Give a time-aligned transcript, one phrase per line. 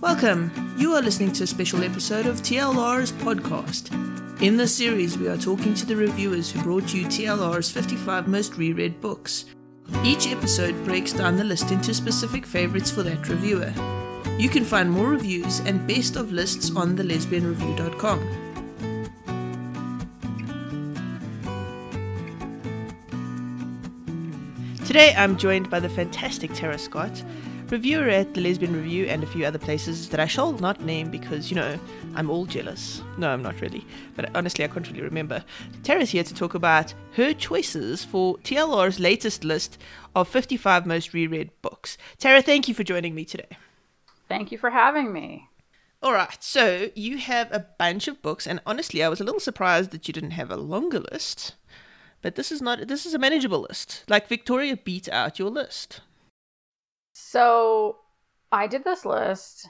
[0.00, 0.74] Welcome.
[0.78, 3.92] You are listening to a special episode of TLR's podcast.
[4.40, 8.56] In this series, we are talking to the reviewers who brought you TLR's 55 most
[8.56, 9.44] reread books.
[10.02, 13.74] Each episode breaks down the list into specific favorites for that reviewer.
[14.38, 18.46] You can find more reviews and best of lists on thelesbianreview.com.
[24.86, 27.22] Today I'm joined by the fantastic Tara Scott,
[27.70, 31.10] reviewer at the Lesbian Review and a few other places that I shall not name
[31.10, 31.78] because, you know,
[32.14, 33.02] I'm all jealous.
[33.16, 35.44] No, I'm not really, but honestly, I can't really remember.
[35.82, 39.78] Tara's here to talk about her choices for TLR's latest list
[40.14, 41.96] of 55 most reread books.
[42.18, 43.56] Tara, thank you for joining me today.
[44.28, 45.48] Thank you for having me.
[46.02, 49.40] All right, so you have a bunch of books, and honestly, I was a little
[49.40, 51.54] surprised that you didn't have a longer list.
[52.22, 54.04] But this is not this is a manageable list.
[54.08, 56.00] Like Victoria beat out your list.
[57.22, 57.98] So
[58.50, 59.68] I did this list.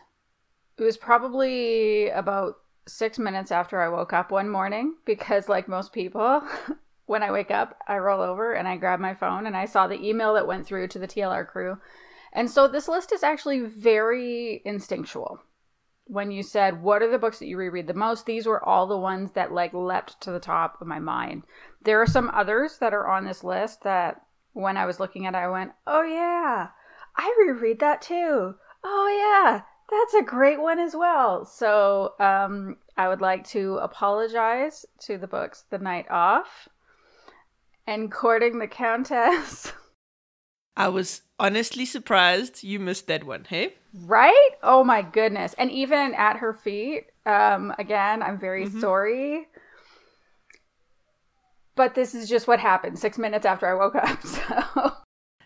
[0.79, 2.55] It was probably about
[2.87, 6.43] six minutes after I woke up one morning because, like most people,
[7.07, 9.87] when I wake up, I roll over and I grab my phone and I saw
[9.87, 11.79] the email that went through to the TLR crew.
[12.33, 15.41] And so this list is actually very instinctual.
[16.07, 18.27] When you said, What are the books that you reread the most?
[18.27, 21.43] These were all the ones that like leapt to the top of my mind.
[21.83, 25.35] There are some others that are on this list that when I was looking at
[25.35, 26.69] it, I went, oh yeah,
[27.17, 28.55] I reread that too.
[28.85, 31.45] Oh yeah, that's a great one as well.
[31.45, 36.69] So um, I would like to apologize to the books The Night Off
[37.87, 39.73] and Courting the Countess.
[40.77, 43.75] I was honestly surprised you missed that one, hey?
[43.93, 44.51] Right?
[44.63, 45.55] Oh my goodness.
[45.59, 48.81] And even at her feet, um, again, I'm very mm-hmm.
[48.81, 49.49] sorry
[51.81, 54.19] but this is just what happened six minutes after I woke up.
[54.27, 54.93] So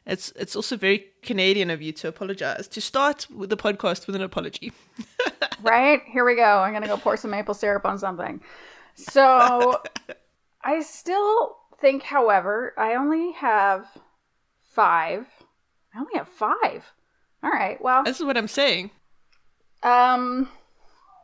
[0.07, 2.69] it's it's also very Canadian of you to apologize.
[2.69, 4.73] To start with the podcast with an apology.
[5.63, 6.03] right?
[6.07, 6.59] Here we go.
[6.59, 8.41] I'm gonna go pour some maple syrup on something.
[8.97, 9.83] So
[10.65, 13.87] I still think, however, I only have
[14.73, 15.27] five.
[15.95, 16.85] I only have five.
[17.43, 17.81] All right.
[17.81, 18.91] Well, this is what I'm saying.
[19.83, 20.49] Um,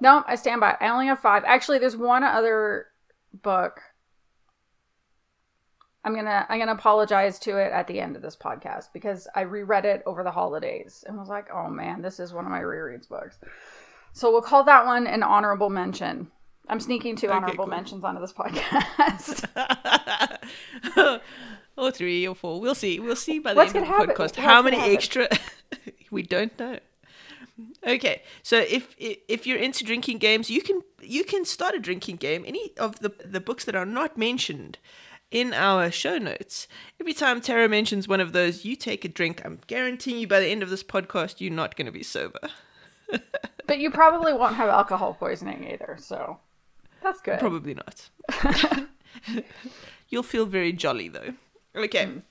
[0.01, 0.77] no, I stand by.
[0.81, 1.45] I only have five.
[1.47, 2.87] Actually, there's one other
[3.33, 3.81] book
[6.05, 9.43] I'm gonna I'm gonna apologize to it at the end of this podcast because I
[9.43, 12.61] reread it over the holidays and was like, oh man, this is one of my
[12.61, 13.39] rereads books.
[14.13, 16.29] So we'll call that one an honorable mention.
[16.69, 17.71] I'm sneaking two okay, honorable cool.
[17.71, 19.45] mentions onto this podcast.
[21.81, 22.61] or oh, three or four.
[22.61, 23.01] We'll see.
[23.01, 24.15] We'll see by the What's end of the happen?
[24.15, 25.29] podcast What's how many extra
[26.11, 26.79] we don't know.
[27.87, 32.17] Okay, so if if you're into drinking games, you can you can start a drinking
[32.17, 32.45] game.
[32.47, 34.79] Any of the the books that are not mentioned
[35.31, 36.67] in our show notes.
[36.99, 39.43] Every time Tara mentions one of those, you take a drink.
[39.45, 42.41] I'm guaranteeing you by the end of this podcast, you're not going to be sober.
[43.67, 46.39] but you probably won't have alcohol poisoning either, so
[47.03, 47.39] that's good.
[47.39, 48.11] Probably not.
[50.09, 51.35] You'll feel very jolly though.
[51.75, 52.07] Okay.
[52.07, 52.23] Mm.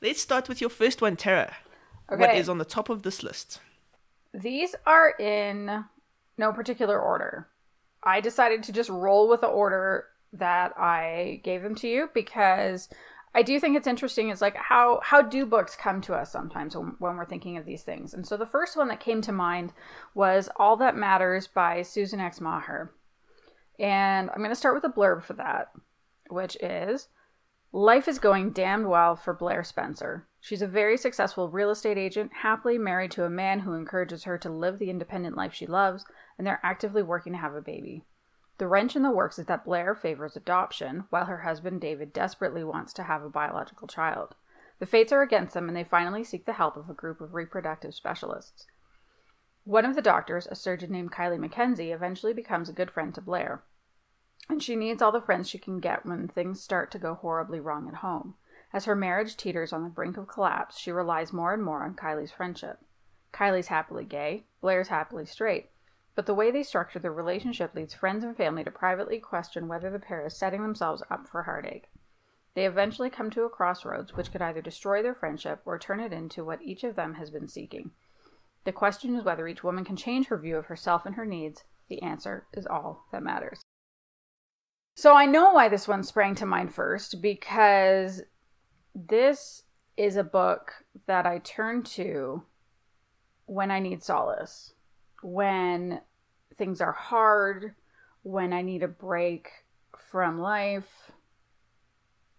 [0.00, 1.56] Let's start with your first one, Tara.
[2.10, 2.20] Okay.
[2.20, 3.60] What is on the top of this list?
[4.32, 5.84] These are in
[6.36, 7.48] no particular order.
[8.02, 12.88] I decided to just roll with the order that I gave them to you because
[13.34, 16.76] I do think it's interesting is like how how do books come to us sometimes
[16.76, 18.14] when, when, we're thinking of these things.
[18.14, 19.72] And so the first one that came to mind
[20.14, 22.90] was All That Matters by Susan X Meagher.
[23.78, 25.70] And I'm going to start with a blurb for that,
[26.28, 27.08] which is
[27.72, 30.26] Life is going damned well for Blair Spencer.
[30.40, 34.38] She's a very successful real estate agent, happily married to a man who encourages her
[34.38, 36.06] to live the independent life she loves,
[36.38, 38.04] and they're actively working to have a baby.
[38.58, 42.64] The wrench in the works is that Blair favors adoption, while her husband David desperately
[42.64, 44.34] wants to have a biological child.
[44.80, 47.34] The fates are against them, and they finally seek the help of a group of
[47.34, 48.66] reproductive specialists.
[49.64, 53.20] One of the doctors, a surgeon named Kylie Mackenzie, eventually becomes a good friend to
[53.20, 53.62] Blair,
[54.48, 57.60] and she needs all the friends she can get when things start to go horribly
[57.60, 58.34] wrong at home.
[58.72, 61.94] As her marriage teeters on the brink of collapse, she relies more and more on
[61.94, 62.78] Kylie's friendship.
[63.32, 65.70] Kylie's happily gay, Blair's happily straight,
[66.18, 69.88] but the way they structure their relationship leads friends and family to privately question whether
[69.88, 71.90] the pair is setting themselves up for heartache.
[72.56, 76.12] They eventually come to a crossroads which could either destroy their friendship or turn it
[76.12, 77.92] into what each of them has been seeking.
[78.64, 81.62] The question is whether each woman can change her view of herself and her needs.
[81.88, 83.60] The answer is all that matters.
[84.96, 88.22] So I know why this one sprang to mind first because
[88.92, 89.62] this
[89.96, 92.42] is a book that I turn to
[93.46, 94.72] when I need solace,
[95.22, 96.00] when
[96.58, 97.74] things are hard,
[98.22, 99.48] when I need a break
[99.96, 101.12] from life.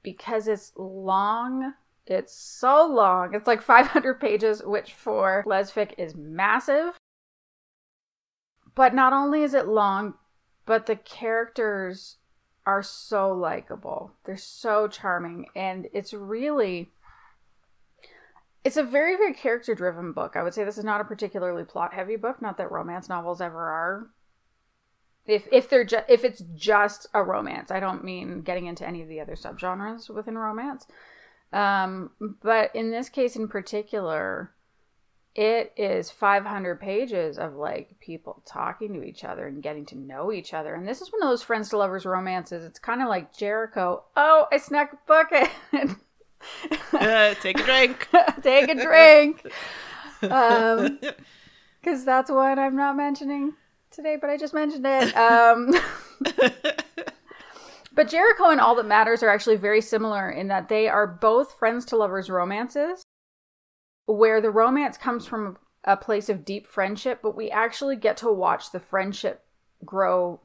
[0.03, 1.73] Because it's long,
[2.05, 3.33] it's so long.
[3.33, 6.97] It's like 500 pages, which for Lesfic is massive.
[8.75, 10.13] but not only is it long,
[10.65, 12.17] but the characters
[12.65, 14.11] are so likable.
[14.25, 16.91] They're so charming and it's really
[18.69, 20.35] it's a very very character driven book.
[20.35, 23.41] I would say this is not a particularly plot heavy book, not that romance novels
[23.41, 24.09] ever are.
[25.25, 29.01] If if they're just if it's just a romance, I don't mean getting into any
[29.01, 30.85] of the other subgenres within romance.
[31.51, 32.11] Um,
[32.43, 34.53] but in this case in particular,
[35.33, 40.31] it is 500 pages of like people talking to each other and getting to know
[40.31, 40.75] each other.
[40.75, 42.63] And this is one of those friends to lovers romances.
[42.63, 44.03] It's kind of like Jericho.
[44.15, 45.95] Oh, I snuck a in.
[46.93, 48.07] uh, take a drink.
[48.41, 49.45] take a drink.
[50.21, 50.99] Um,
[51.81, 53.53] because that's what I'm not mentioning
[53.89, 55.15] today, but I just mentioned it.
[55.15, 55.73] Um,
[57.93, 61.57] but Jericho and All That Matters are actually very similar in that they are both
[61.57, 63.01] friends to lovers romances
[64.07, 68.31] where the romance comes from a place of deep friendship, but we actually get to
[68.31, 69.45] watch the friendship
[69.85, 70.41] grow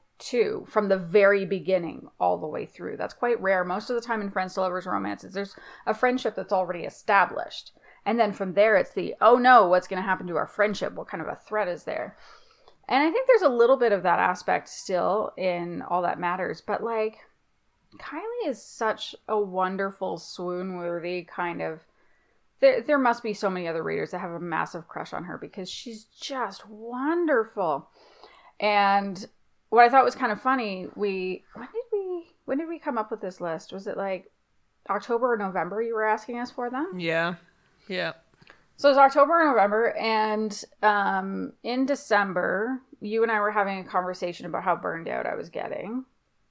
[0.67, 2.97] from the very beginning all the way through.
[2.97, 3.65] That's quite rare.
[3.65, 5.57] Most of the time in friends to lovers romances, there's
[5.87, 7.73] a friendship that's already established.
[8.07, 10.95] And then from there, it's the, oh no, what's going to happen to our friendship?
[10.95, 12.17] What kind of a threat is there?
[12.89, 16.61] And I think there's a little bit of that aspect still in All That Matters,
[16.61, 17.19] but like,
[17.99, 21.81] Kylie is such a wonderful, swoon worthy kind of
[22.61, 25.37] there, there must be so many other readers that have a massive crush on her
[25.37, 27.89] because she's just wonderful.
[28.59, 29.27] And
[29.75, 32.99] what I thought was kind of funny, we when did we when did we come
[32.99, 33.73] up with this list?
[33.73, 34.31] Was it like
[34.89, 36.99] October or November you were asking us for them?
[36.99, 37.35] Yeah.
[37.89, 38.13] Yeah.
[38.77, 43.79] So it was October and November, and um, in December, you and I were having
[43.79, 46.05] a conversation about how burned out I was getting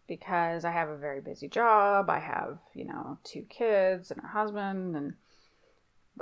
[0.08, 2.10] because I have a very busy job.
[2.10, 5.14] I have, you know, two kids and a husband, and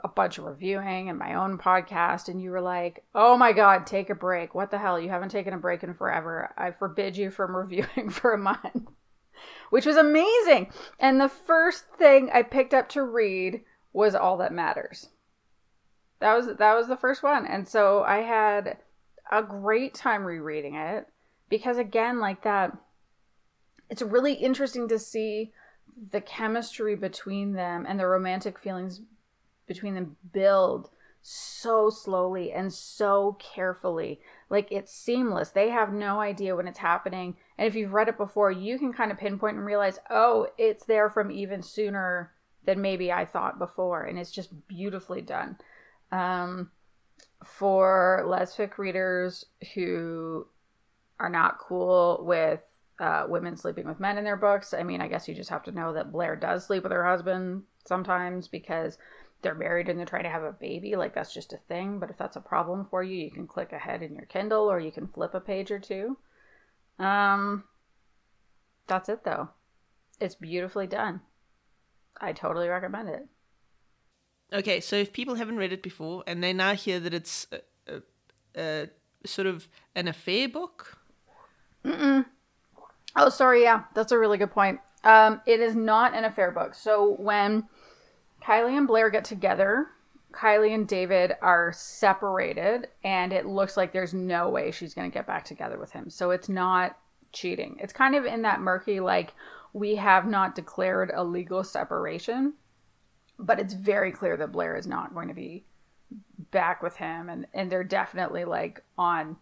[0.03, 3.85] a bunch of reviewing and my own podcast and you were like, "Oh my god,
[3.85, 4.55] take a break.
[4.55, 4.99] What the hell?
[4.99, 6.53] You haven't taken a break in forever.
[6.57, 8.89] I forbid you from reviewing for a month."
[9.69, 10.71] Which was amazing.
[10.99, 13.61] And the first thing I picked up to read
[13.91, 15.09] was All That Matters.
[16.19, 17.45] That was that was the first one.
[17.45, 18.77] And so I had
[19.31, 21.07] a great time rereading it
[21.49, 22.77] because again, like that
[23.89, 25.51] it's really interesting to see
[26.11, 29.01] the chemistry between them and the romantic feelings
[29.71, 30.89] between them build
[31.21, 34.19] so slowly and so carefully.
[34.49, 35.51] Like it's seamless.
[35.51, 37.37] They have no idea when it's happening.
[37.57, 40.85] And if you've read it before, you can kind of pinpoint and realize, oh, it's
[40.85, 42.33] there from even sooner
[42.65, 44.03] than maybe I thought before.
[44.03, 45.57] And it's just beautifully done.
[46.11, 46.71] Um,
[47.45, 50.47] for lesfic readers who
[51.19, 52.61] are not cool with
[52.99, 55.63] uh, women sleeping with men in their books, I mean, I guess you just have
[55.63, 58.97] to know that Blair does sleep with her husband sometimes because
[59.41, 61.99] they're married and they're trying to have a baby, like that's just a thing.
[61.99, 64.79] But if that's a problem for you, you can click ahead in your Kindle or
[64.79, 66.17] you can flip a page or two.
[66.99, 67.63] Um,
[68.87, 69.49] that's it though.
[70.19, 71.21] It's beautifully done.
[72.19, 73.27] I totally recommend it.
[74.53, 78.01] Okay, so if people haven't read it before and they now hear that it's a,
[78.55, 78.89] a,
[79.23, 80.99] a sort of an affair book.
[81.85, 82.25] Mm-mm.
[83.15, 83.63] Oh, sorry.
[83.63, 84.79] Yeah, that's a really good point.
[85.03, 86.75] Um, it is not an affair book.
[86.75, 87.67] So when
[88.43, 89.87] Kylie and Blair get together.
[90.33, 95.13] Kylie and David are separated, and it looks like there's no way she's going to
[95.13, 96.09] get back together with him.
[96.09, 96.97] So it's not
[97.33, 97.77] cheating.
[97.81, 99.33] It's kind of in that murky, like,
[99.73, 102.53] we have not declared a legal separation,
[103.39, 105.65] but it's very clear that Blair is not going to be
[106.51, 107.29] back with him.
[107.29, 109.37] And, and they're definitely like on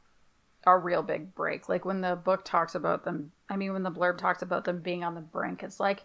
[0.66, 1.68] a real big break.
[1.68, 4.82] Like when the book talks about them, I mean, when the blurb talks about them
[4.82, 6.04] being on the brink, it's like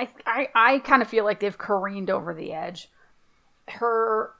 [0.00, 2.88] I I, I kind of feel like they've careened over the edge.
[3.68, 4.32] Her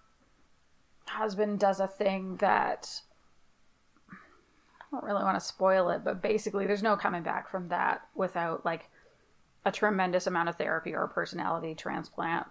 [1.07, 3.03] husband does a thing that
[4.11, 8.03] I don't really want to spoil it, but basically there's no coming back from that
[8.15, 8.89] without like
[9.65, 12.47] a tremendous amount of therapy or a personality transplant.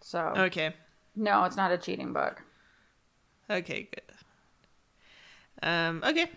[0.00, 0.74] So Okay.
[1.16, 2.42] No, it's not a cheating book.
[3.50, 4.02] Okay, good.
[5.62, 6.30] Um okay.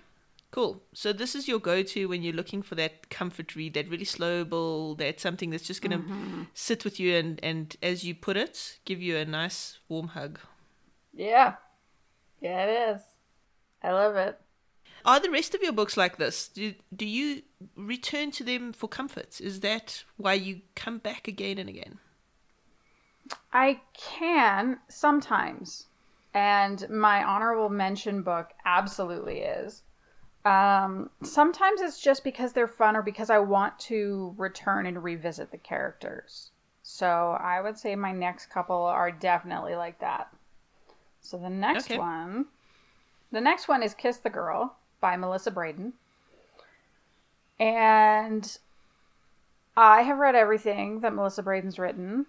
[0.52, 0.84] Cool.
[0.94, 4.44] So this is your go-to when you're looking for that comfort read, that really slow
[4.44, 6.44] build, that something that's just going to mm-hmm.
[6.54, 10.40] sit with you and, and, as you put it, give you a nice warm hug.
[11.14, 11.56] Yeah.
[12.42, 13.02] Yeah, it is.
[13.82, 14.40] I love it.
[15.06, 16.50] Are the rest of your books like this?
[16.50, 17.44] Do, do you
[17.78, 19.40] return to them for comfort?
[19.40, 22.00] Is that why you come back again and again?
[23.54, 25.88] I can sometimes.
[26.34, 29.82] And my honorable mention book absolutely is.
[30.44, 35.52] Um, sometimes it's just because they're fun or because I want to return and revisit
[35.52, 36.50] the characters.
[36.84, 40.34] So I would say my next couple are definitely like that.
[41.22, 42.00] So the next okay.
[42.00, 42.48] one
[43.32, 45.94] The next one is Kiss the Girl by Melissa Brayden.
[47.60, 48.58] And
[49.78, 52.26] I have read everything that Melissa Brayden's written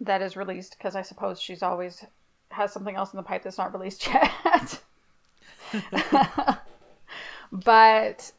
[0.00, 2.04] that is released because I suppose she's always
[2.50, 4.80] has something else in the pipe that's not released yet.
[7.54, 8.32] but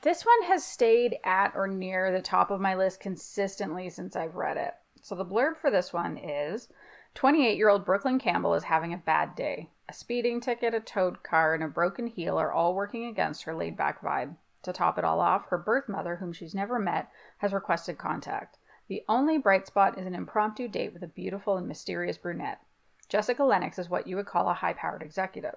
[0.00, 4.34] this one has stayed at or near the top of my list consistently since I've
[4.34, 4.72] read it.
[5.02, 6.68] So the blurb for this one is
[7.14, 9.68] 28 year old Brooklyn Campbell is having a bad day.
[9.90, 13.54] A speeding ticket, a towed car, and a broken heel are all working against her
[13.54, 14.36] laid back vibe.
[14.62, 18.58] To top it all off, her birth mother, whom she's never met, has requested contact.
[18.88, 22.60] The only bright spot is an impromptu date with a beautiful and mysterious brunette.
[23.08, 25.56] Jessica Lennox is what you would call a high powered executive.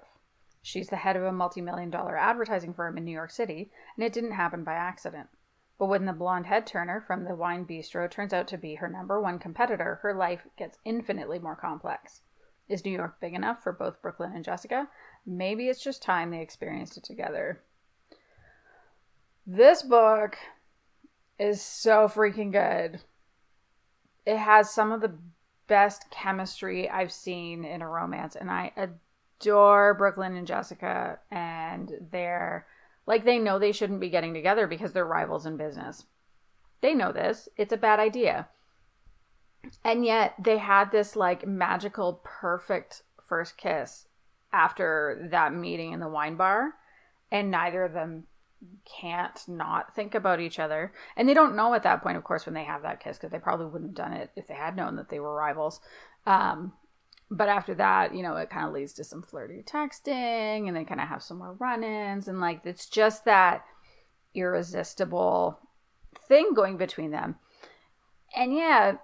[0.62, 4.04] She's the head of a multi million dollar advertising firm in New York City, and
[4.04, 5.28] it didn't happen by accident.
[5.78, 8.88] But when the blonde head turner from the wine bistro turns out to be her
[8.88, 12.20] number one competitor, her life gets infinitely more complex.
[12.68, 14.88] Is New York big enough for both Brooklyn and Jessica?
[15.26, 17.62] Maybe it's just time they experienced it together.
[19.44, 20.36] This book
[21.40, 23.00] is so freaking good.
[24.24, 25.18] It has some of the
[25.66, 29.00] best chemistry I've seen in a romance, and I adore
[29.44, 32.66] Brooklyn and Jessica, and they're
[33.06, 36.04] like they know they shouldn't be getting together because they're rivals in business.
[36.80, 37.48] They know this.
[37.56, 38.48] It's a bad idea.
[39.84, 44.06] And yet they had this like magical, perfect first kiss
[44.52, 46.74] after that meeting in the wine bar,
[47.30, 48.24] and neither of them
[48.84, 50.92] can't not think about each other.
[51.16, 53.30] And they don't know at that point, of course, when they have that kiss, because
[53.30, 55.80] they probably wouldn't have done it if they had known that they were rivals.
[56.26, 56.72] Um,
[57.32, 60.84] but after that, you know, it kind of leads to some flirty texting and they
[60.84, 62.28] kind of have some more run ins.
[62.28, 63.64] And like, it's just that
[64.34, 65.58] irresistible
[66.28, 67.36] thing going between them.
[68.36, 68.96] And yeah,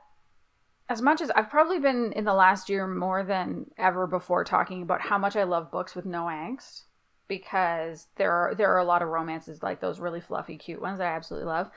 [0.90, 4.82] as much as I've probably been in the last year more than ever before talking
[4.82, 6.82] about how much I love books with no angst
[7.28, 10.98] because there are there are a lot of romances like those really fluffy cute ones
[10.98, 11.70] that I absolutely love.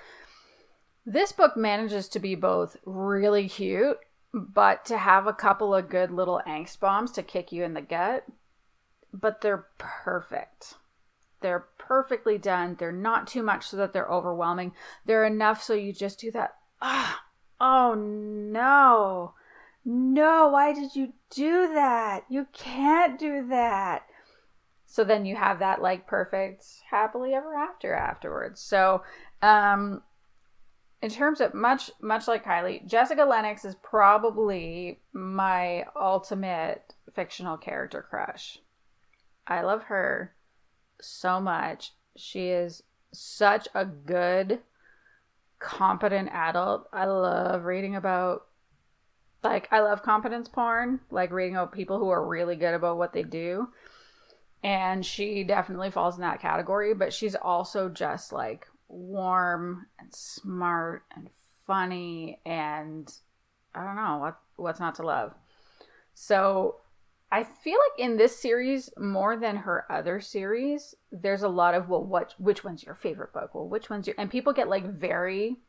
[1.06, 3.98] This book manages to be both really cute
[4.34, 7.82] but to have a couple of good little angst bombs to kick you in the
[7.82, 8.26] gut,
[9.14, 10.76] but they're perfect.
[11.42, 12.76] They're perfectly done.
[12.80, 14.74] They're not too much so that they're overwhelming.
[15.06, 16.56] They're enough so you just do that.
[16.82, 17.24] Ah,
[17.60, 19.34] oh no.
[19.84, 22.26] No, why did you do that?
[22.30, 24.04] You can't do that.
[24.86, 28.60] So then you have that like perfect happily ever after afterwards.
[28.60, 29.04] So,
[29.42, 30.04] um,
[31.02, 38.06] in terms of much much like Kylie, Jessica Lennox is probably my ultimate fictional character
[38.08, 38.60] crush.
[39.48, 40.34] I love her
[41.02, 41.94] so much.
[42.16, 44.60] She is such a good
[45.60, 46.88] competent adult.
[46.94, 48.44] I love reading about
[49.44, 53.14] like I love competence porn, like reading about people who are really good about what
[53.14, 53.70] they do.
[54.64, 61.04] And she definitely falls in that category, but she's also just like warm and smart
[61.16, 61.30] and
[61.66, 63.12] funny and
[63.74, 65.34] I don't know what what's not to love.
[66.14, 66.78] So
[67.32, 71.88] I feel like in this series more than her other series, there's a lot of
[71.88, 73.56] well, what which one's your favorite book?
[73.56, 75.62] Well, which one's your and people get like very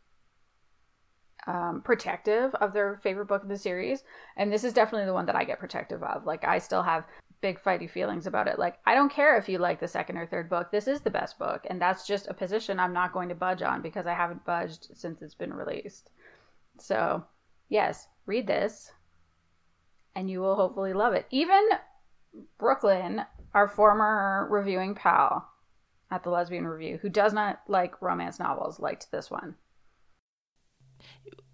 [1.46, 4.02] um, protective of their favorite book in the series,
[4.36, 6.26] and this is definitely the one that I get protective of.
[6.26, 7.06] Like I still have
[7.42, 8.58] big fighty feelings about it.
[8.58, 10.70] Like, I don't care if you like the second or third book.
[10.70, 11.66] This is the best book.
[11.68, 14.88] And that's just a position I'm not going to budge on because I haven't budged
[14.94, 16.08] since it's been released.
[16.78, 17.24] So,
[17.68, 18.92] yes, read this
[20.14, 21.26] and you will hopefully love it.
[21.30, 21.68] Even
[22.58, 23.22] Brooklyn,
[23.54, 25.48] our former reviewing pal
[26.10, 29.56] at the Lesbian Review, who does not like romance novels, liked this one.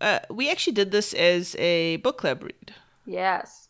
[0.01, 2.75] Uh, we actually did this as a book club read.
[3.07, 3.68] Yes.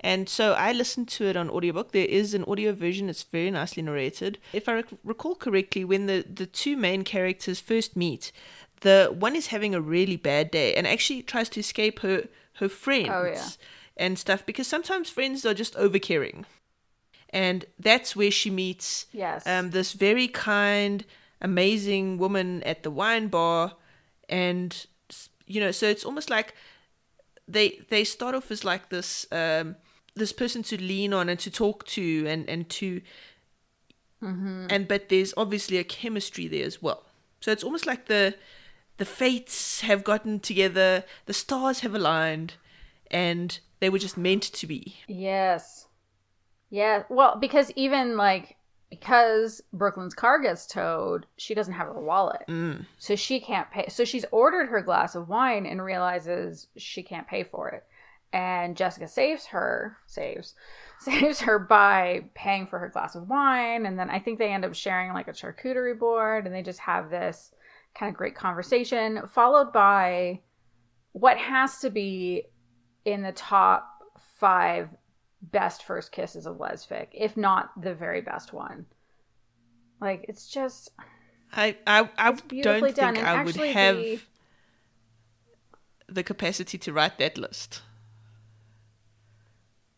[0.00, 1.92] And so I listened to it on audiobook.
[1.92, 4.38] There is an audio version, it's very nicely narrated.
[4.52, 8.30] If I rec- recall correctly, when the, the two main characters first meet,
[8.82, 12.68] the one is having a really bad day and actually tries to escape her, her
[12.68, 13.48] friends oh, yeah.
[13.96, 16.44] and stuff because sometimes friends are just overcaring.
[17.30, 19.46] And that's where she meets yes.
[19.46, 21.04] um, this very kind,
[21.40, 23.74] amazing woman at the wine bar.
[24.28, 24.86] And,
[25.46, 26.54] you know, so it's almost like
[27.48, 29.76] they they start off as like this um,
[30.16, 33.00] this person to lean on and to talk to and and to
[34.22, 34.66] mm-hmm.
[34.70, 37.04] and but there's obviously a chemistry there as well
[37.40, 38.34] so it's almost like the
[38.96, 42.54] the fates have gotten together the stars have aligned
[43.10, 45.86] and they were just meant to be yes
[46.70, 48.56] yeah well because even like
[48.88, 52.44] because Brooklyn's car gets towed, she doesn't have her wallet.
[52.48, 52.86] Mm.
[52.98, 53.86] So she can't pay.
[53.88, 57.84] So she's ordered her glass of wine and realizes she can't pay for it
[58.36, 60.54] and Jessica saves her, saves,
[61.00, 63.86] saves her by paying for her glass of wine.
[63.86, 66.80] And then I think they end up sharing like a charcuterie board and they just
[66.80, 67.50] have this
[67.98, 70.40] kind of great conversation, followed by
[71.12, 72.44] what has to be
[73.06, 73.88] in the top
[74.38, 74.90] five
[75.40, 78.84] best first kisses of lesfic, if not the very best one.
[79.98, 80.90] Like it's just
[81.54, 84.20] I I, I don't think I would have the...
[86.06, 87.80] the capacity to write that list.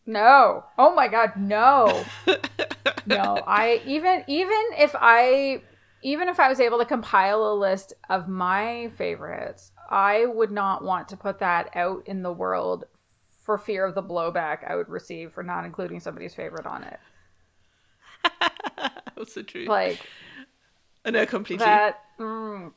[0.09, 0.65] No.
[0.75, 2.03] Oh my god, no.
[3.05, 3.43] no.
[3.45, 5.61] I even even if I
[6.01, 10.83] even if I was able to compile a list of my favorites, I would not
[10.83, 12.85] want to put that out in the world
[13.43, 16.99] for fear of the blowback I would receive for not including somebody's favorite on it.
[19.15, 19.65] That's so true.
[19.65, 19.99] Like
[21.05, 21.65] I know completely.
[21.65, 22.73] That mm,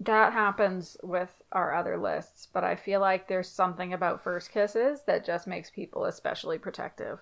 [0.00, 5.00] that happens with our other lists, but I feel like there's something about first kisses
[5.06, 7.20] that just makes people especially protective.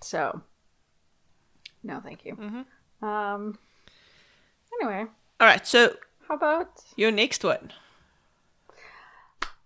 [0.00, 0.42] So,
[1.82, 2.36] no, thank you.
[2.36, 3.04] Mm-hmm.
[3.04, 3.58] Um.
[4.80, 5.06] Anyway.
[5.40, 5.66] All right.
[5.66, 5.96] So,
[6.28, 7.72] how about your next one?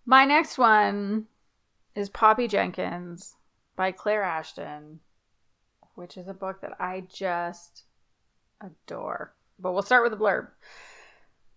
[0.05, 1.26] My next one
[1.95, 3.37] is Poppy Jenkins
[3.75, 5.00] by Clare Ashton,
[5.95, 7.85] which is a book that I just
[8.61, 9.35] adore.
[9.59, 10.49] But we'll start with the blurb.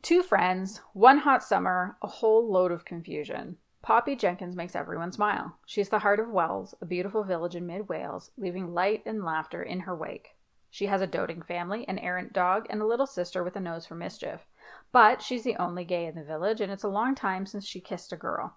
[0.02, 3.58] Two friends, one hot summer, a whole load of confusion.
[3.82, 5.58] Poppy Jenkins makes everyone smile.
[5.66, 9.62] She's the heart of Wells, a beautiful village in mid Wales, leaving light and laughter
[9.62, 10.38] in her wake.
[10.70, 13.86] She has a doting family, an errant dog, and a little sister with a nose
[13.86, 14.48] for mischief.
[14.94, 17.82] But she's the only gay in the village, and it's a long time since she
[17.82, 18.56] kissed a girl.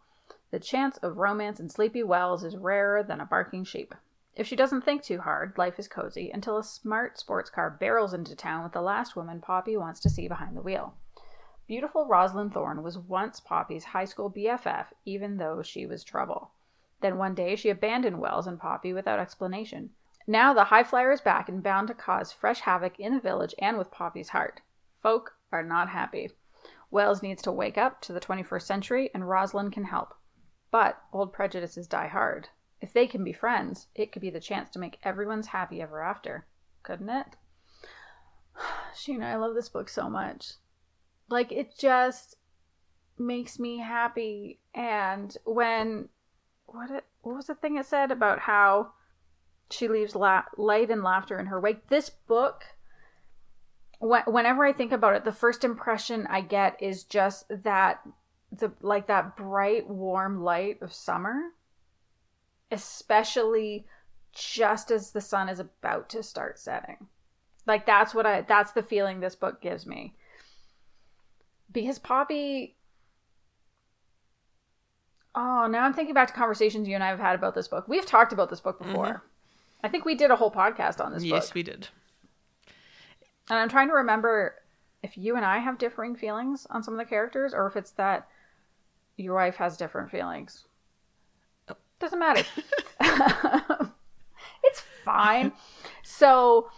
[0.52, 3.96] The chance of romance in Sleepy Wells is rarer than a barking sheep.
[4.36, 8.14] If she doesn't think too hard, life is cozy until a smart sports car barrels
[8.14, 10.94] into town with the last woman Poppy wants to see behind the wheel.
[11.66, 16.50] Beautiful Rosalind Thorne was once Poppy's high school BFF, even though she was trouble.
[17.00, 19.90] Then one day she abandoned Wells and Poppy without explanation.
[20.26, 23.54] Now the high flyer is back and bound to cause fresh havoc in the village
[23.58, 24.60] and with Poppy's heart.
[25.00, 26.30] Folk are not happy.
[26.90, 30.14] Wells needs to wake up to the 21st century, and Rosalind can help.
[30.70, 32.48] But old prejudices die hard.
[32.80, 36.02] If they can be friends, it could be the chance to make everyone's happy ever
[36.02, 36.46] after,
[36.82, 37.36] couldn't it?
[38.94, 40.52] Sheena, I love this book so much.
[41.32, 42.36] Like it just
[43.18, 44.60] makes me happy.
[44.74, 46.10] And when
[46.66, 48.92] what it what was the thing it said about how
[49.70, 51.88] she leaves la- light and laughter in her wake?
[51.88, 52.64] This book
[53.98, 58.00] whenever I think about it, the first impression I get is just that
[58.50, 61.52] the like that bright warm light of summer,
[62.70, 63.86] especially
[64.32, 67.06] just as the sun is about to start setting.
[67.66, 70.14] Like that's what I that's the feeling this book gives me
[71.72, 72.76] because Poppy.
[75.34, 77.88] Oh, now I'm thinking back to conversations you and I have had about this book.
[77.88, 79.06] We've talked about this book before.
[79.06, 79.26] Mm-hmm.
[79.82, 81.42] I think we did a whole podcast on this yes, book.
[81.42, 81.88] Yes, we did.
[83.48, 84.56] And I'm trying to remember
[85.02, 87.90] if you and I have differing feelings on some of the characters or if it's
[87.92, 88.28] that
[89.16, 90.64] your wife has different feelings.
[91.68, 91.76] Oh.
[91.98, 92.44] Doesn't matter.
[94.64, 95.52] it's fine.
[96.02, 96.70] So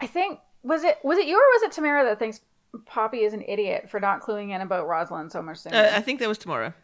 [0.00, 2.40] I think was it was it you or was it Tamara that thinks
[2.84, 5.76] Poppy is an idiot for not cluing in about Rosalind so much sooner.
[5.76, 6.74] Uh, I think that was Tamara.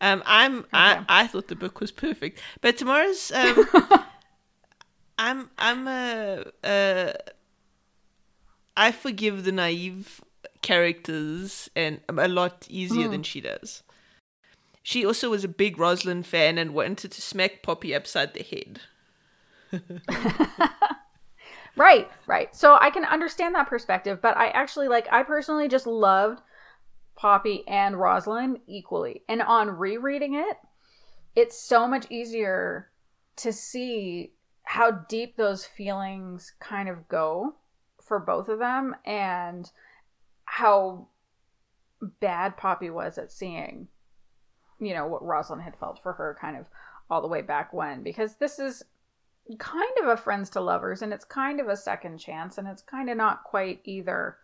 [0.00, 0.68] Um, I'm okay.
[0.72, 3.66] I, I thought the book was perfect, but Tamara's um,
[5.18, 7.12] I'm I'm a uh, uh,
[8.76, 10.22] I forgive the naive
[10.62, 13.10] characters and a lot easier mm.
[13.10, 13.82] than she does.
[14.82, 18.80] She also was a big Rosalind fan and wanted to smack Poppy upside the head.
[21.78, 22.54] Right, right.
[22.54, 26.40] So I can understand that perspective, but I actually like I personally just loved
[27.14, 29.22] Poppy and Rosalind equally.
[29.28, 30.56] And on rereading it,
[31.34, 32.90] it's so much easier
[33.36, 34.32] to see
[34.64, 37.54] how deep those feelings kind of go
[38.02, 39.70] for both of them and
[40.44, 41.08] how
[42.20, 43.88] bad Poppy was at seeing,
[44.80, 46.66] you know, what Rosalind had felt for her kind of
[47.10, 48.02] all the way back when.
[48.02, 48.84] Because this is
[49.56, 52.82] kind of a friends to lovers and it's kind of a second chance and it's
[52.82, 54.36] kind of not quite either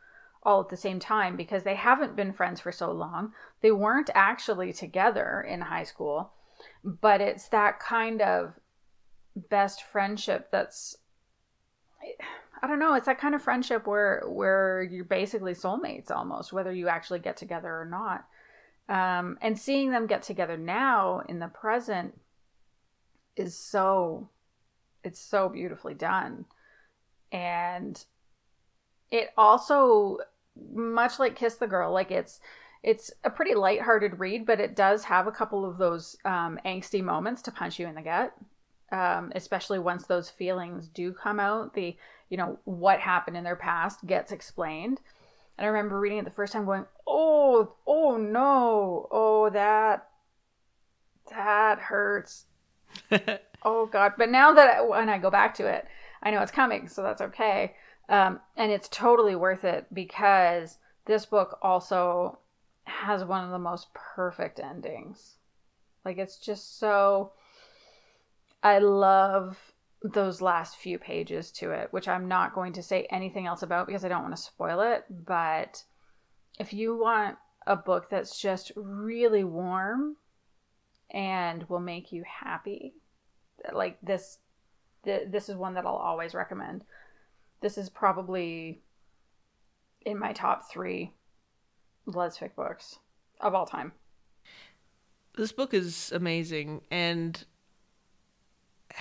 [0.43, 3.33] all at the same time because they haven't been friends for so long.
[3.61, 6.33] They weren't actually together in high school,
[6.83, 8.55] but it's that kind of
[9.35, 10.97] best friendship that's
[12.63, 16.73] I don't know, it's that kind of friendship where where you're basically soulmates almost whether
[16.73, 18.27] you actually get together or not.
[18.87, 22.21] Um, and seeing them get together now in the present
[23.37, 24.29] is so
[25.05, 26.47] it's so beautifully done.
[27.31, 28.03] And
[29.11, 30.19] it also
[30.73, 32.41] much like Kiss the Girl, like it's
[32.83, 37.03] it's a pretty light-hearted read, but it does have a couple of those um, angsty
[37.03, 38.35] moments to punch you in the gut.
[38.93, 41.97] Um, especially once those feelings do come out, the
[42.29, 45.01] you know what happened in their past gets explained.
[45.57, 50.09] And I remember reading it the first time, going, "Oh, oh no, oh that,
[51.31, 52.47] that hurts."
[53.65, 54.15] oh God!
[54.19, 55.87] But now that when I go back to it,
[56.23, 57.75] I know it's coming, so that's okay.
[58.09, 62.39] Um, and it's totally worth it because this book also
[62.85, 65.37] has one of the most perfect endings.
[66.05, 67.33] Like it's just so
[68.63, 69.73] I love
[70.03, 73.87] those last few pages to it, which I'm not going to say anything else about
[73.87, 75.83] because I don't want to spoil it, but
[76.59, 80.17] if you want a book that's just really warm
[81.11, 82.95] and will make you happy,
[83.73, 84.39] like this
[85.05, 86.85] th- this is one that I'll always recommend.
[87.61, 88.83] This is probably
[90.05, 91.13] in my top 3
[92.07, 92.99] Lesfic books
[93.41, 93.93] of all time.
[95.37, 97.45] This book is amazing, and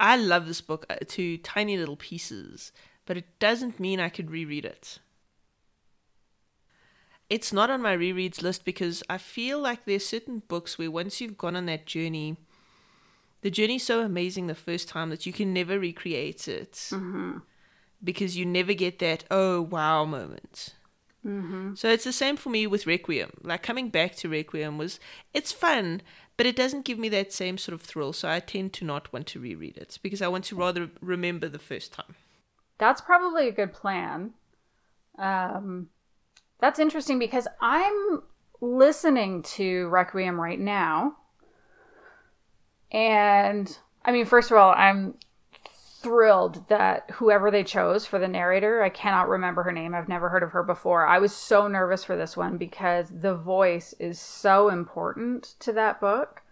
[0.00, 2.72] I love this book uh, to tiny little pieces,
[3.06, 4.98] but it doesn't mean I could reread it.
[7.30, 11.20] It's not on my rereads list because I feel like there's certain books where once
[11.20, 12.36] you've gone on that journey,
[13.44, 17.36] the journey's so amazing the first time that you can never recreate it mm-hmm.
[18.02, 20.70] because you never get that oh wow moment.
[21.26, 21.74] Mm-hmm.
[21.74, 23.32] So it's the same for me with Requiem.
[23.42, 24.98] Like coming back to Requiem was
[25.34, 26.00] it's fun,
[26.38, 28.14] but it doesn't give me that same sort of thrill.
[28.14, 31.46] So I tend to not want to reread it because I want to rather remember
[31.46, 32.16] the first time.
[32.78, 34.32] That's probably a good plan.
[35.18, 35.88] Um,
[36.60, 38.22] that's interesting because I'm
[38.62, 41.16] listening to Requiem right now.
[42.92, 45.14] And I mean, first of all, I'm
[46.04, 49.94] thrilled that whoever they chose for the narrator, I cannot remember her name.
[49.94, 51.06] I've never heard of her before.
[51.06, 56.00] I was so nervous for this one because the voice is so important to that
[56.00, 56.42] book.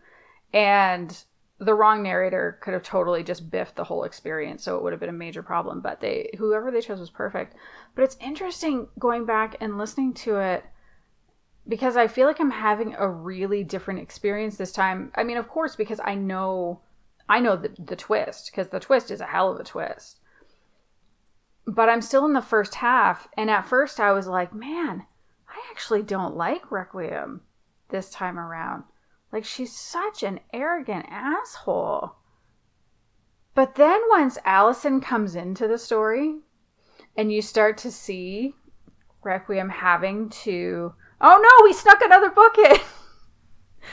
[0.55, 1.23] And
[1.59, 5.01] the wrong narrator could have totally just biffed the whole experience, so it would have
[5.01, 5.81] been a major problem.
[5.81, 7.55] But they whoever they chose was perfect.
[7.95, 10.65] But it's interesting going back and listening to it
[11.69, 15.13] because I feel like I'm having a really different experience this time.
[15.15, 16.81] I mean, of course, because I know
[17.29, 20.21] I know the, the twist because the twist is a hell of a twist.
[21.67, 25.07] But I'm still in the first half, and at first I was like, man,
[25.49, 27.43] I actually don't like Requiem
[27.91, 28.85] this time around.
[29.31, 32.17] Like, she's such an arrogant asshole.
[33.55, 36.41] But then once Allison comes into the story,
[37.17, 38.55] and you start to see
[39.23, 40.95] Requiem having to.
[41.25, 42.77] Oh no, we snuck another book in!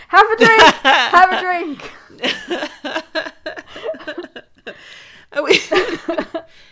[0.07, 0.61] Have a drink!
[0.81, 1.91] Have a drink!
[5.43, 5.59] we,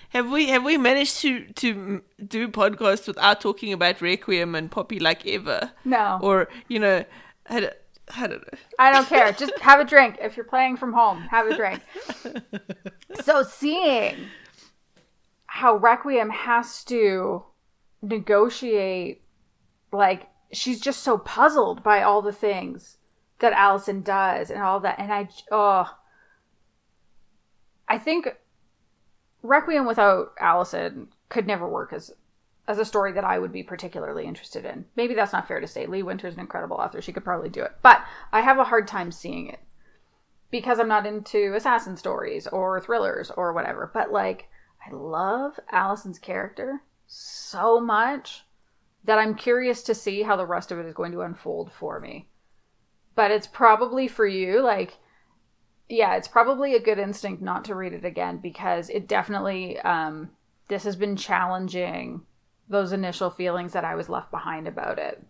[0.10, 4.98] have we have we managed to to do podcasts without talking about Requiem and Poppy
[5.00, 5.72] like ever?
[5.86, 6.18] No.
[6.24, 7.06] Or you know,
[7.48, 7.74] I don't,
[8.16, 8.58] I don't know.
[8.80, 9.32] I don't care.
[9.32, 10.18] Just have a drink.
[10.20, 11.82] If you're playing from home, have a drink.
[13.24, 14.16] so seeing
[15.46, 17.44] how Requiem has to
[18.02, 19.22] negotiate,
[19.92, 22.98] like she's just so puzzled by all the things
[23.40, 25.96] that Allison does and all that, and I oh
[27.88, 28.36] I think
[29.44, 32.12] Requiem without Allison could never work as
[32.68, 34.86] as a story that I would be particularly interested in.
[34.96, 35.86] Maybe that's not fair to say.
[35.86, 37.02] Lee Winter's an incredible author.
[37.02, 37.72] She could probably do it.
[37.82, 39.60] But I have a hard time seeing it
[40.52, 43.90] because I'm not into assassin stories or thrillers or whatever.
[43.94, 44.50] But like
[44.86, 48.44] I love Allison's character so much
[49.08, 52.00] that I'm curious to see how the rest of it is going to unfold for
[52.00, 52.28] me.
[53.16, 54.98] But it's probably for you like
[55.90, 60.30] yeah, it's probably a good instinct not to read it again because it definitely um,
[60.68, 62.22] this has been challenging
[62.68, 65.26] those initial feelings that I was left behind about it.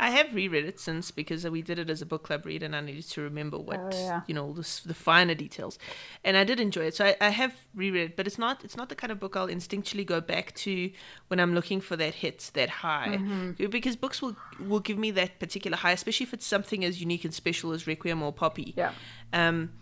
[0.00, 2.74] I have reread it since because we did it as a book club read, and
[2.74, 4.22] I needed to remember what oh, yeah.
[4.26, 5.78] you know the, the finer details,
[6.24, 6.94] and I did enjoy it.
[6.94, 9.36] So I, I have reread it, but it's not it's not the kind of book
[9.36, 10.90] I'll instinctually go back to
[11.28, 13.66] when I'm looking for that hit, that high, mm-hmm.
[13.66, 17.26] because books will will give me that particular high, especially if it's something as unique
[17.26, 18.72] and special as Requiem or Poppy.
[18.78, 18.92] Yeah.
[19.34, 19.72] Um,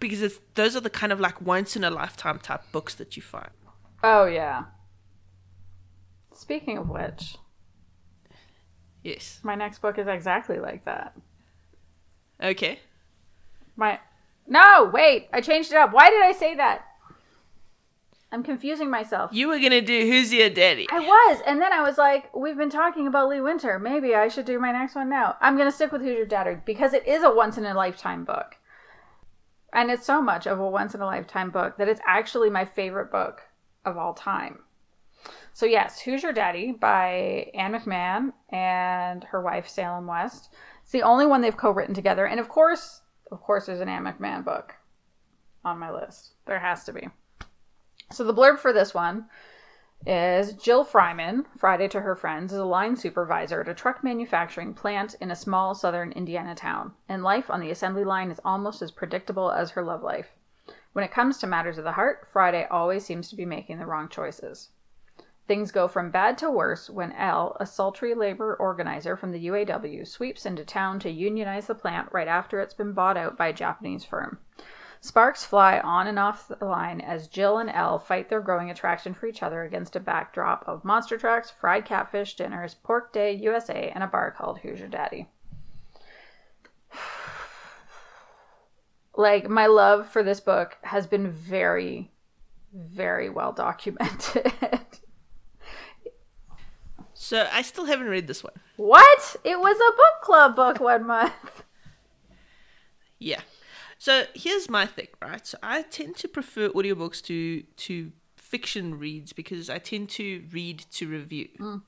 [0.00, 3.14] because it's those are the kind of like once in a lifetime type books that
[3.14, 3.50] you find.
[4.02, 4.64] Oh yeah.
[6.32, 7.36] Speaking of which.
[9.04, 9.38] Yes.
[9.42, 11.14] My next book is exactly like that.
[12.42, 12.80] Okay.
[13.76, 14.00] My
[14.48, 15.28] No, wait.
[15.32, 15.92] I changed it up.
[15.92, 16.86] Why did I say that?
[18.32, 19.30] I'm confusing myself.
[19.32, 20.88] You were gonna do Who's Your Daddy?
[20.90, 23.78] I was, and then I was like, we've been talking about Lee Winter.
[23.78, 25.36] Maybe I should do my next one now.
[25.40, 28.24] I'm gonna stick with Who's Your Daddy because it is a once in a lifetime
[28.24, 28.56] book.
[29.72, 32.64] And it's so much of a once in a lifetime book that it's actually my
[32.64, 33.42] favorite book
[33.84, 34.60] of all time.
[35.52, 40.52] So yes, Who's Your Daddy by Ann McMan and her wife Salem West.
[40.82, 44.04] It's the only one they've co-written together, and of course, of course, there's an Ann
[44.04, 44.74] McMan book
[45.64, 46.32] on my list.
[46.46, 47.08] There has to be.
[48.12, 49.26] So the blurb for this one
[50.06, 54.74] is Jill Fryman, Friday to her friends, is a line supervisor at a truck manufacturing
[54.74, 58.82] plant in a small southern Indiana town, and life on the assembly line is almost
[58.82, 60.28] as predictable as her love life.
[60.92, 63.86] When it comes to matters of the heart, Friday always seems to be making the
[63.86, 64.68] wrong choices.
[65.46, 70.06] Things go from bad to worse when Elle, a sultry labor organizer from the UAW,
[70.06, 73.52] sweeps into town to unionize the plant right after it's been bought out by a
[73.52, 74.38] Japanese firm.
[75.02, 79.12] Sparks fly on and off the line as Jill and Elle fight their growing attraction
[79.12, 83.92] for each other against a backdrop of monster trucks, fried catfish dinners, pork day USA,
[83.94, 85.28] and a bar called Your Daddy.
[89.14, 92.10] like, my love for this book has been very,
[92.72, 94.50] very well documented.
[97.24, 98.52] so, I still haven't read this one.
[98.76, 99.36] What?
[99.44, 101.62] It was a book club book one month.
[103.18, 103.40] Yeah.
[103.98, 105.46] So here's my thing, right?
[105.46, 110.84] So I tend to prefer audiobooks to to fiction reads because I tend to read
[110.90, 111.48] to review.
[111.58, 111.82] Mm.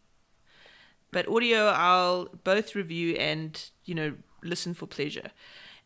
[1.12, 5.32] But audio I'll both review and, you know, listen for pleasure.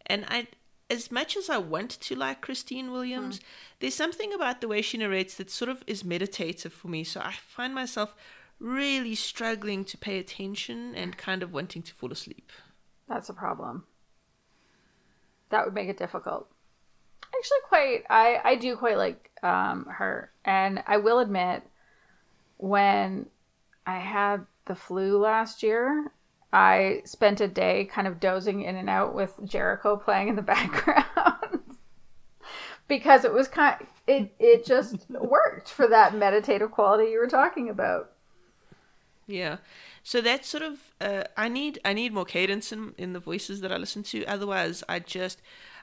[0.07, 0.47] And I
[0.89, 3.43] as much as I want to like Christine Williams, mm.
[3.81, 7.03] there's something about the way she narrates that sort of is meditative for me.
[7.03, 8.15] So I find myself
[8.61, 12.53] really struggling to pay attention and kind of wanting to fall asleep.
[13.09, 13.85] That's a problem
[15.51, 16.49] that would make it difficult.
[17.37, 21.63] Actually, quite I I do quite like um, her, and I will admit
[22.57, 23.27] when
[23.87, 26.13] I had the flu last year,
[26.53, 30.43] I spent a day kind of dozing in and out with Jericho playing in the
[30.43, 31.61] background
[32.89, 37.69] because it was kind it it just worked for that meditative quality you were talking
[37.69, 38.13] about.
[39.31, 39.59] Yeah.
[40.03, 43.61] So that's sort of uh, I need I need more cadence in in the voices
[43.61, 44.25] that I listen to.
[44.27, 45.41] Otherwise, I just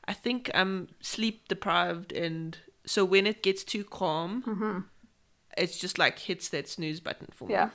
[0.08, 4.80] I think I'm sleep deprived, and so when it gets too calm, mm-hmm.
[5.58, 7.54] it's just like hits that snooze button for me.
[7.54, 7.70] Yeah,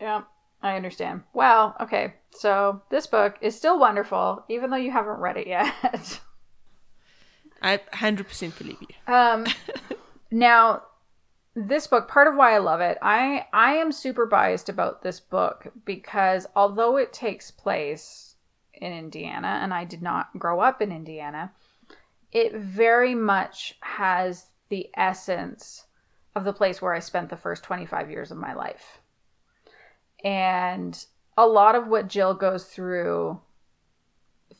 [0.00, 0.22] yeah,
[0.62, 1.22] I understand.
[1.32, 1.74] Wow.
[1.80, 5.74] Okay, so this book is still wonderful, even though you haven't read it yet.
[7.62, 9.12] I hundred percent believe you.
[9.12, 9.46] Um,
[10.30, 10.82] now
[11.58, 15.18] this book part of why i love it i i am super biased about this
[15.18, 18.34] book because although it takes place
[18.74, 21.50] in indiana and i did not grow up in indiana
[22.36, 25.86] it very much has the essence
[26.34, 29.00] of the place where i spent the first 25 years of my life.
[30.22, 31.02] And
[31.36, 33.40] a lot of what jill goes through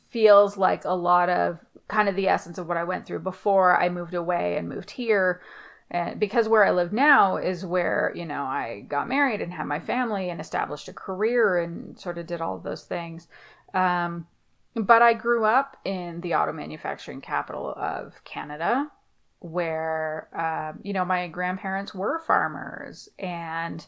[0.08, 3.78] feels like a lot of kind of the essence of what i went through before
[3.78, 5.40] i moved away and moved here
[5.90, 9.66] and because where I live now is where, you know, I got married and had
[9.66, 13.28] my family and established a career and sort of did all of those things.
[13.72, 14.26] Um,
[14.74, 18.90] but I grew up in the auto manufacturing capital of Canada,
[19.38, 23.08] where, um, you know, my grandparents were farmers.
[23.18, 23.86] And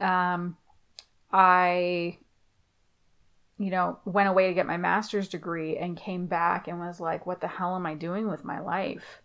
[0.00, 0.56] um,
[1.30, 2.18] I,
[3.58, 7.26] you know, went away to get my master's degree and came back and was like,
[7.26, 9.20] what the hell am I doing with my life?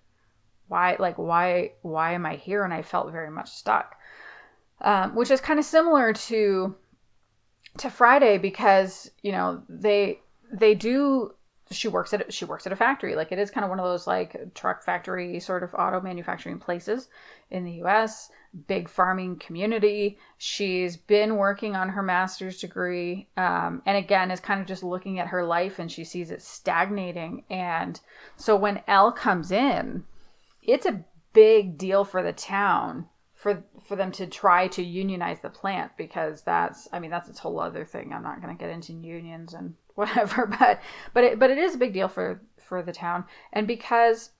[0.73, 2.63] Why like why why am i here?
[2.63, 3.95] And i felt very much stuck
[4.81, 6.75] um, which is kind of similar to
[7.77, 10.19] to friday because you know they
[10.51, 11.35] they do
[11.73, 13.15] she works at she works at a factory.
[13.15, 16.59] Like it is kind of one of those like truck factory sort of auto manufacturing
[16.59, 17.09] places
[17.49, 18.29] in the us
[18.67, 20.17] big farming community.
[20.37, 25.19] She's been working on her master's degree um, and again is kind of just looking
[25.19, 27.43] at her life and she sees it stagnating.
[27.49, 27.99] And
[28.35, 30.03] so when Elle comes in
[30.65, 35.49] it's a big deal for the town for for them to try to unionize the
[35.49, 38.13] plant because that's I mean that's a whole other thing.
[38.13, 40.81] I'm not going to get into unions and whatever, but
[41.13, 44.31] but it, but it is a big deal for for the town and because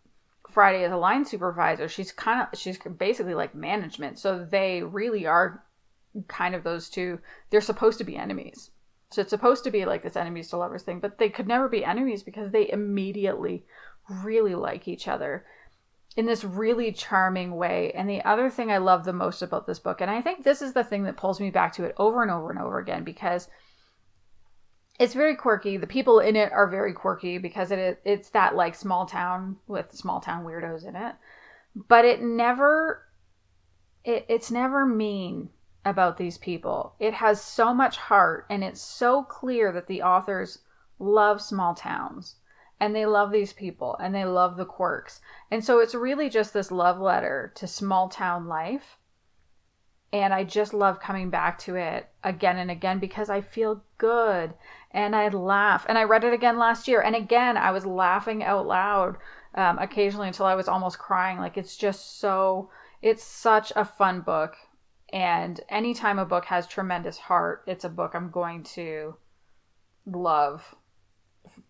[0.50, 4.20] Friday is a line supervisor, she's kind of she's basically like management.
[4.20, 5.64] So they really are
[6.28, 7.20] kind of those two.
[7.50, 8.72] They're supposed to be enemies.
[9.10, 11.70] So it's supposed to be like this enemies to lovers thing, but they could never
[11.70, 13.64] be enemies because they immediately
[14.24, 15.46] really like each other
[16.16, 17.92] in this really charming way.
[17.94, 20.62] And the other thing I love the most about this book, and I think this
[20.62, 23.04] is the thing that pulls me back to it over and over and over again
[23.04, 23.48] because
[25.00, 25.78] it's very quirky.
[25.78, 29.58] The people in it are very quirky because it is, it's that like small town
[29.68, 31.16] with small town weirdos in it.
[31.76, 33.08] But it never
[34.04, 35.50] it, it's never mean
[35.86, 36.96] about these people.
[37.00, 40.60] It has so much heart and it's so clear that the authors
[41.00, 42.36] love small towns
[42.80, 45.22] and they love these people and they love the quirks.
[45.50, 48.98] And so it's really just this love letter to small town life.
[50.14, 54.54] and I just love coming back to it again and again because I feel good
[54.92, 55.88] and I laugh.
[55.90, 59.18] And I read it again last year, and again I was laughing out loud
[59.56, 61.40] um, occasionally until I was almost crying.
[61.40, 62.70] Like it's just so,
[63.02, 64.54] it's such a fun book.
[65.12, 69.16] And anytime a book has tremendous heart, it's a book I'm going to
[70.06, 70.76] love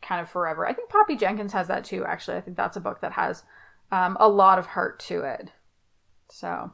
[0.02, 0.68] kind of forever.
[0.68, 2.38] I think Poppy Jenkins has that too, actually.
[2.38, 3.44] I think that's a book that has
[3.92, 5.50] um, a lot of heart to it.
[6.30, 6.72] So.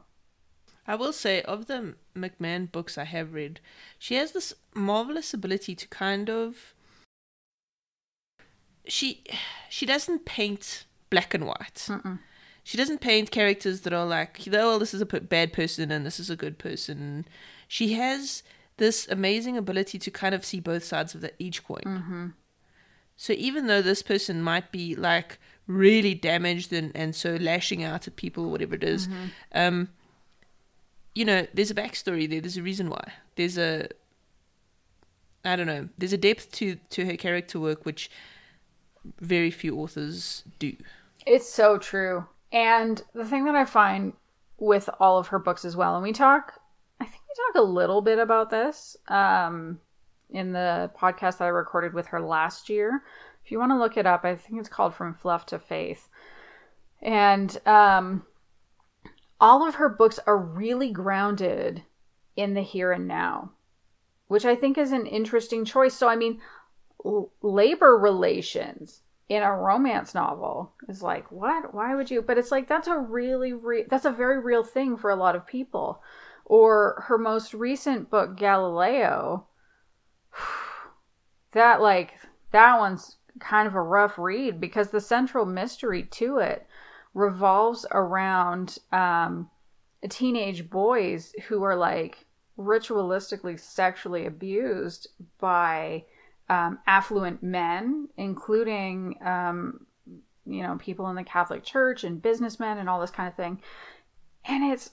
[0.86, 3.60] I will say, of the McMan books I have read,
[3.98, 6.74] she has this marvelous ability to kind of.
[8.86, 9.22] She
[9.68, 11.86] she doesn't paint black and white.
[11.86, 12.18] Mm-mm.
[12.64, 16.04] She doesn't paint characters that are like, oh, well, this is a bad person and
[16.04, 17.26] this is a good person.
[17.68, 18.42] She has
[18.76, 21.82] this amazing ability to kind of see both sides of the, each coin.
[21.84, 22.26] Mm-hmm.
[23.20, 28.08] So even though this person might be like really damaged and, and so lashing out
[28.08, 29.26] at people or whatever it is, mm-hmm.
[29.54, 29.90] um,
[31.14, 32.40] you know, there's a backstory there.
[32.40, 33.12] There's a reason why.
[33.36, 33.88] There's a,
[35.44, 38.10] I don't know, there's a depth to, to her character work which
[39.20, 40.74] very few authors do.
[41.26, 42.24] It's so true.
[42.52, 44.14] And the thing that I find
[44.56, 46.58] with all of her books as well, and we talk,
[46.98, 49.78] I think we talk a little bit about this um,
[50.32, 53.02] in the podcast that I recorded with her last year.
[53.44, 56.08] If you want to look it up, I think it's called From Fluff to Faith.
[57.02, 58.24] And um,
[59.40, 61.82] all of her books are really grounded
[62.36, 63.52] in the here and now,
[64.28, 65.94] which I think is an interesting choice.
[65.94, 66.40] So, I mean,
[67.04, 72.50] l- labor relations in a romance novel is like what why would you but it's
[72.50, 76.02] like that's a really re- that's a very real thing for a lot of people
[76.44, 79.46] or her most recent book galileo
[81.52, 82.14] that like
[82.52, 86.66] that one's kind of a rough read because the central mystery to it
[87.14, 89.50] revolves around um,
[90.08, 92.26] teenage boys who are like
[92.58, 95.08] ritualistically sexually abused
[95.38, 96.04] by
[96.48, 99.86] um, affluent men, including um,
[100.46, 103.60] you know people in the Catholic Church and businessmen and all this kind of thing,
[104.44, 104.90] and it's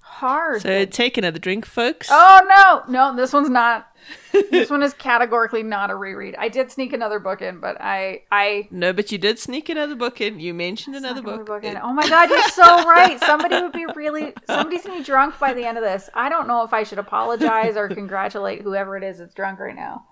[0.00, 0.62] hard.
[0.62, 2.08] So take another drink, folks.
[2.10, 3.86] Oh no, no, this one's not.
[4.32, 6.34] this one is categorically not a reread.
[6.36, 9.94] I did sneak another book in, but I, I no, but you did sneak another
[9.94, 10.40] book in.
[10.40, 11.46] You mentioned another book.
[11.46, 11.76] book in.
[11.76, 13.20] Oh my god, you're so right.
[13.20, 16.08] Somebody would be really, somebody's gonna be drunk by the end of this.
[16.14, 19.76] I don't know if I should apologize or congratulate whoever it is that's drunk right
[19.76, 20.06] now.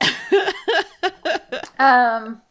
[1.78, 2.42] um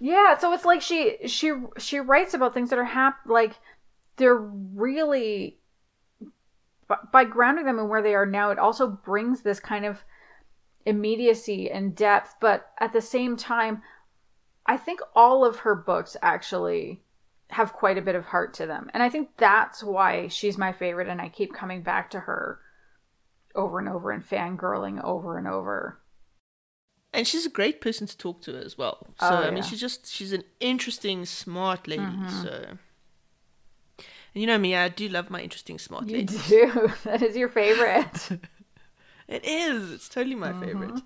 [0.00, 3.54] yeah so it's like she she she writes about things that are hap like
[4.18, 5.58] they're really
[7.12, 10.04] by grounding them in where they are now it also brings this kind of
[10.84, 13.82] immediacy and depth but at the same time
[14.66, 17.02] i think all of her books actually
[17.50, 20.72] have quite a bit of heart to them and i think that's why she's my
[20.72, 22.58] favorite and i keep coming back to her
[23.54, 26.00] over and over and fangirling over and over
[27.12, 29.06] and she's a great person to talk to as well.
[29.18, 29.46] So oh, yeah.
[29.46, 32.02] I mean, she's just she's an interesting, smart lady.
[32.02, 32.42] Mm-hmm.
[32.42, 32.78] So.
[34.34, 36.48] And you know me, I do love my interesting smart you ladies.
[36.48, 36.92] Do.
[37.04, 38.30] That is your favorite.
[39.28, 39.92] it is.
[39.92, 40.64] It's totally my mm-hmm.
[40.64, 41.02] favorite.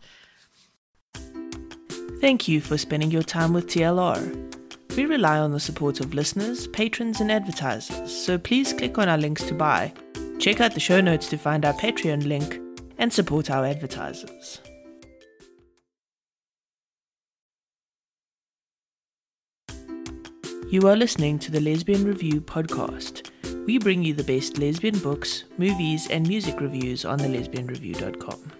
[2.20, 4.96] Thank you for spending your time with TLR.
[4.96, 9.16] We rely on the support of listeners, patrons, and advertisers, so please click on our
[9.16, 9.92] links to buy.
[10.38, 12.61] Check out the show notes to find our Patreon link
[12.98, 14.61] and support our advertisers.
[20.72, 23.30] You are listening to the Lesbian Review podcast.
[23.66, 28.52] We bring you the best lesbian books, movies, and music reviews on the lesbianreview.com.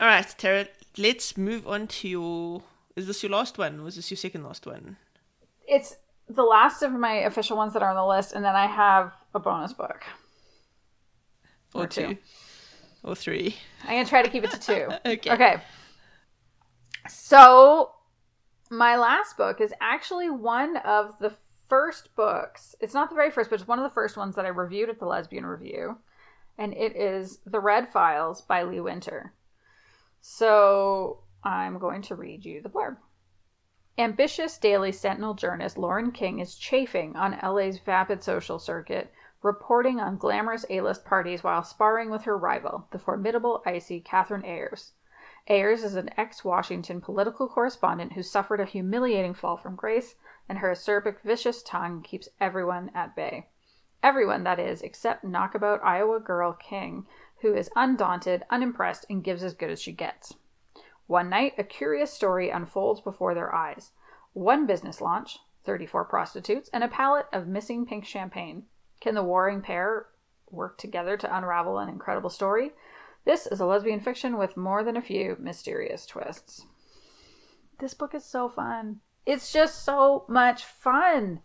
[0.00, 2.62] All right, Tara, let's move on to your.
[2.96, 3.84] Is this your last one?
[3.84, 4.96] Was this your second last one?
[5.68, 8.64] It's the last of my official ones that are on the list, and then I
[8.64, 10.06] have a bonus book.
[11.74, 12.14] Or, or two.
[12.14, 12.18] two.
[13.02, 13.56] Or three.
[13.84, 14.88] I'm going to try to keep it to two.
[15.04, 15.32] okay.
[15.34, 15.62] Okay.
[17.08, 17.92] So,
[18.70, 21.34] my last book is actually one of the
[21.68, 22.74] first books.
[22.80, 24.90] It's not the very first, but it's one of the first ones that I reviewed
[24.90, 25.98] at the Lesbian Review.
[26.58, 29.32] And it is The Red Files by Lee Winter.
[30.20, 32.96] So, I'm going to read you the blurb.
[33.96, 39.12] Ambitious Daily Sentinel journalist Lauren King is chafing on LA's vapid social circuit,
[39.42, 44.44] reporting on glamorous A list parties while sparring with her rival, the formidable, icy Catherine
[44.44, 44.92] Ayers.
[45.48, 50.14] Ayers is an ex Washington political correspondent who suffered a humiliating fall from grace,
[50.48, 53.48] and her acerbic, vicious tongue keeps everyone at bay.
[54.02, 57.06] Everyone, that is, except knockabout Iowa girl King,
[57.40, 60.34] who is undaunted, unimpressed, and gives as good as she gets.
[61.06, 63.92] One night, a curious story unfolds before their eyes.
[64.32, 68.66] One business launch, 34 prostitutes, and a pallet of missing pink champagne.
[69.00, 70.06] Can the warring pair
[70.50, 72.72] work together to unravel an incredible story?
[73.24, 76.66] This is a lesbian fiction with more than a few mysterious twists.
[77.78, 79.00] This book is so fun.
[79.26, 81.40] It's just so much fun.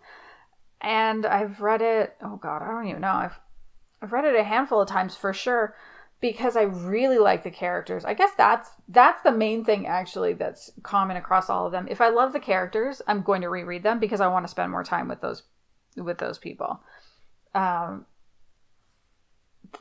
[0.82, 3.08] And I've read it, oh god, I don't even know.
[3.08, 3.40] I've
[4.02, 5.76] I've read it a handful of times for sure
[6.22, 8.06] because I really like the characters.
[8.06, 11.88] I guess that's that's the main thing actually that's common across all of them.
[11.90, 14.72] If I love the characters, I'm going to reread them because I want to spend
[14.72, 15.44] more time with those
[15.98, 16.82] with those people.
[17.54, 18.06] Um,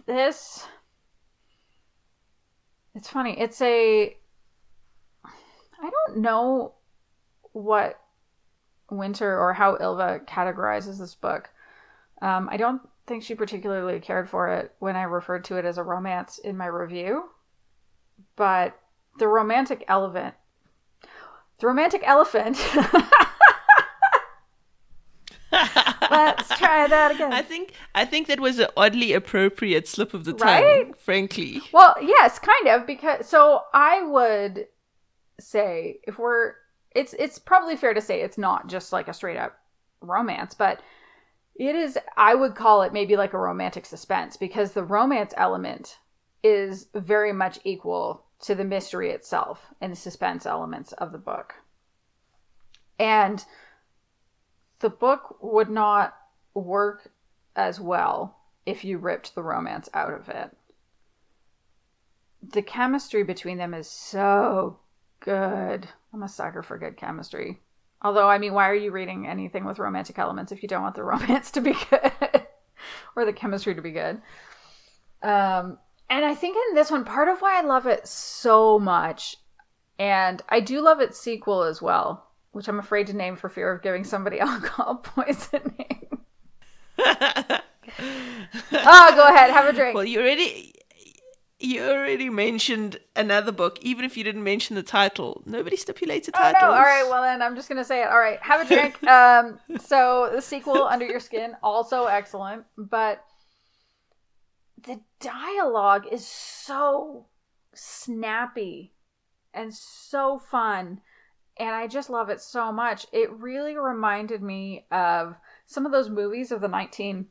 [0.07, 0.66] this
[2.95, 3.38] it's funny.
[3.38, 4.16] It's a
[5.24, 6.74] I don't know
[7.53, 8.01] what
[8.90, 11.51] Winter or how Ylva categorizes this book.
[12.22, 15.78] Um, I don't think she particularly cared for it when I referred to it as
[15.78, 17.24] a romance in my review.
[18.36, 18.78] But
[19.18, 20.34] the romantic elephant,
[21.59, 22.59] the romantic elephant.
[26.14, 27.32] Let's try that again.
[27.32, 30.96] I think I think that was an oddly appropriate slip of the tongue, right?
[30.98, 31.60] frankly.
[31.72, 34.68] Well, yes, kind of because so I would
[35.40, 36.54] say if we're
[36.94, 39.58] it's it's probably fair to say it's not just like a straight up
[40.00, 40.80] romance, but
[41.56, 45.98] it is, I would call it maybe like a romantic suspense because the romance element
[46.42, 51.54] is very much equal to the mystery itself and the suspense elements of the book.
[52.98, 53.44] And
[54.85, 56.14] the book would not
[56.53, 57.11] work
[57.57, 60.55] as well if you ripped the romance out of it.
[62.53, 64.80] The chemistry between them is so
[65.20, 65.89] good.
[66.12, 67.61] I'm a sucker for good chemistry.
[68.03, 70.97] Although, I mean, why are you reading anything with romantic elements if you don't want
[70.97, 72.47] the romance to be good
[73.16, 74.20] or the chemistry to be good?
[75.22, 75.78] Um,
[76.11, 79.39] and I think in this one, part of why I love it so much,
[79.99, 83.72] and I do love its sequel as well, which I'm afraid to name for fear
[83.72, 86.18] of giving somebody alcohol poisoning.
[86.98, 87.61] oh,
[88.70, 89.94] go ahead, have a drink.
[89.94, 90.74] Well, you already
[91.61, 95.42] you already mentioned another book, even if you didn't mention the title.
[95.46, 96.57] Nobody stipulated titles.
[96.62, 96.72] Oh, no.
[96.72, 98.09] All right, well then I'm just gonna say it.
[98.09, 99.02] All right, have a drink.
[99.09, 103.24] um, so the sequel, Under Your Skin, also excellent, but
[104.86, 107.26] the dialogue is so
[107.74, 108.92] snappy
[109.52, 111.00] and so fun,
[111.57, 113.07] and I just love it so much.
[113.12, 115.36] It really reminded me of
[115.66, 117.26] some of those movies of the 1930s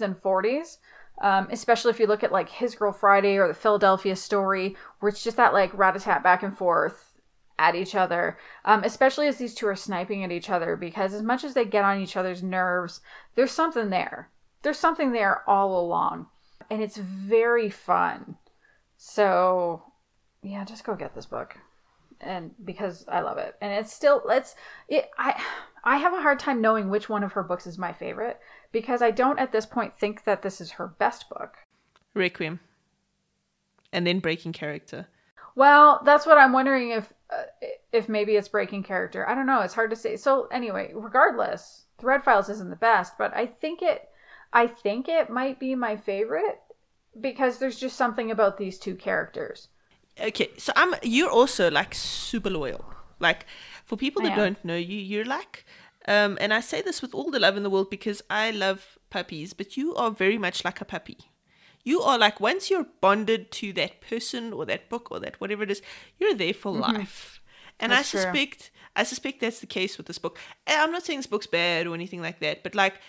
[0.00, 0.78] and 40s
[1.20, 5.10] um, especially if you look at like His Girl Friday or the Philadelphia Story, where
[5.10, 7.14] it's just that like rat a tat back and forth
[7.58, 8.38] at each other.
[8.64, 11.64] Um, especially as these two are sniping at each other, because as much as they
[11.64, 13.00] get on each other's nerves,
[13.34, 14.30] there's something there.
[14.62, 16.26] There's something there all along,
[16.70, 18.36] and it's very fun.
[18.96, 19.82] So,
[20.42, 21.56] yeah, just go get this book,
[22.20, 24.54] and because I love it, and it's still it's
[24.88, 25.42] it I
[25.84, 28.38] I have a hard time knowing which one of her books is my favorite
[28.72, 31.56] because I don't at this point think that this is her best book.
[32.14, 32.60] Requiem.
[33.92, 35.06] And then Breaking Character.
[35.54, 39.28] Well, that's what I'm wondering if uh, if maybe it's breaking character.
[39.28, 39.60] I don't know.
[39.60, 40.16] It's hard to say.
[40.16, 44.08] So anyway, regardless, The Red Files isn't the best, but I think it
[44.52, 46.60] I think it might be my favorite
[47.20, 49.68] because there's just something about these two characters.
[50.20, 52.84] Okay, so I'm you're also like super loyal.
[53.20, 53.46] Like
[53.84, 55.64] for people that don't know you, you're like
[56.08, 58.98] um, and I say this with all the love in the world because I love
[59.10, 61.18] puppies, but you are very much like a puppy.
[61.84, 65.64] You are like, once you're bonded to that person or that book or that whatever
[65.64, 65.82] it is,
[66.18, 66.96] you're there for mm-hmm.
[66.96, 67.42] life.
[67.78, 68.70] And that's I suspect, true.
[68.96, 70.38] I suspect that's the case with this book.
[70.66, 73.00] And I'm not saying this book's bad or anything like that, but like,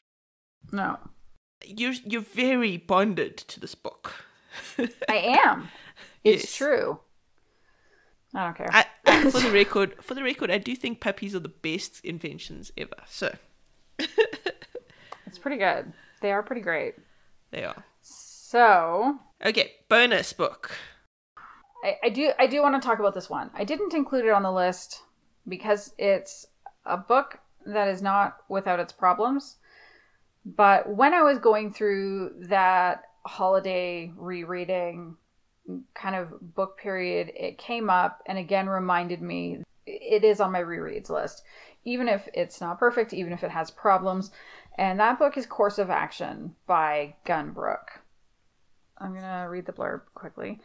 [0.74, 0.97] no,
[1.66, 4.14] you're you're very bonded to this book.
[5.07, 5.70] I am.
[6.24, 6.99] It's true.
[8.34, 8.70] I don't care.
[9.05, 12.72] I, for the record, for the record, I do think puppies are the best inventions
[12.78, 12.95] ever.
[13.07, 13.36] So
[13.97, 15.91] it's pretty good.
[16.22, 16.95] They are pretty great.
[17.51, 17.84] They are.
[18.01, 20.72] So okay, bonus book.
[21.84, 23.49] I, I do I do want to talk about this one.
[23.53, 25.01] I didn't include it on the list
[25.47, 26.45] because it's
[26.86, 29.57] a book that is not without its problems.
[30.45, 35.15] But when I was going through that holiday rereading
[35.93, 40.61] kind of book period, it came up and again reminded me it is on my
[40.61, 41.43] rereads list,
[41.84, 44.32] even if it's not perfect, even if it has problems.
[44.78, 48.01] And that book is Course of Action by Gun Brooke.
[48.97, 50.59] I'm going to read the blurb quickly.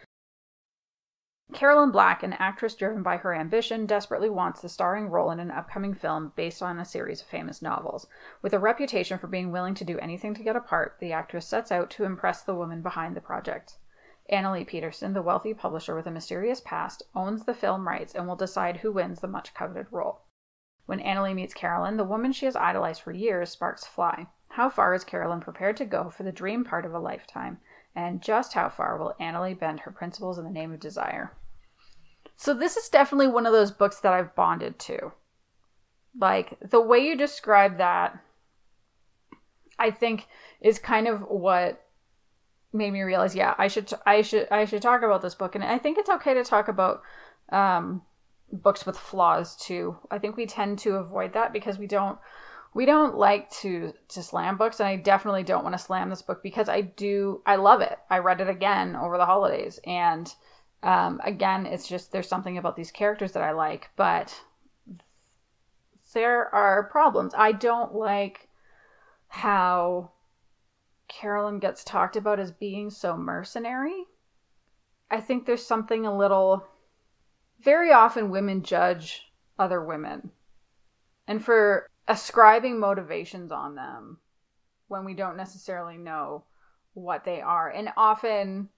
[1.53, 5.51] Carolyn Black, an actress driven by her ambition, desperately wants the starring role in an
[5.51, 8.07] upcoming film based on a series of famous novels.
[8.41, 11.47] With a reputation for being willing to do anything to get a part, the actress
[11.47, 13.77] sets out to impress the woman behind the project.
[14.33, 18.37] Annalie Peterson, the wealthy publisher with a mysterious past, owns the film rights and will
[18.37, 20.23] decide who wins the much coveted role.
[20.87, 24.27] When Annalie meets Carolyn, the woman she has idolized for years, sparks fly.
[24.49, 27.59] How far is Carolyn prepared to go for the dream part of a lifetime?
[27.95, 31.33] And just how far will Annalie bend her principles in the name of desire?
[32.37, 35.13] So, this is definitely one of those books that I've bonded to.
[36.19, 38.19] Like, the way you describe that,
[39.79, 40.27] I think,
[40.61, 41.84] is kind of what
[42.75, 45.55] made me realize, yeah, I should, I should, I should talk about this book.
[45.55, 47.03] And I think it's okay to talk about
[47.51, 48.03] um,
[48.53, 49.97] books with flaws too.
[50.11, 52.19] I think we tend to avoid that because we don't
[52.75, 54.81] we don't like to to slam books.
[54.81, 57.99] And i definitely don't want to slam this book because i do i love it.
[58.11, 59.79] I read it again over the holidays.
[59.87, 60.33] And
[60.83, 63.91] um, again it's just there's something about these characters that i like.
[63.97, 64.35] But
[66.13, 67.35] there are problems.
[67.37, 68.49] I don't like
[69.29, 70.13] how
[71.15, 74.05] carolyn gets talked about as being so mercenary.
[75.11, 76.67] I think there's something a little
[77.61, 80.31] very often women judge other women.
[81.27, 84.19] And for ascribing motivations on them
[84.89, 86.45] when we don't necessarily know
[86.95, 87.71] what they are.
[87.71, 88.69] And often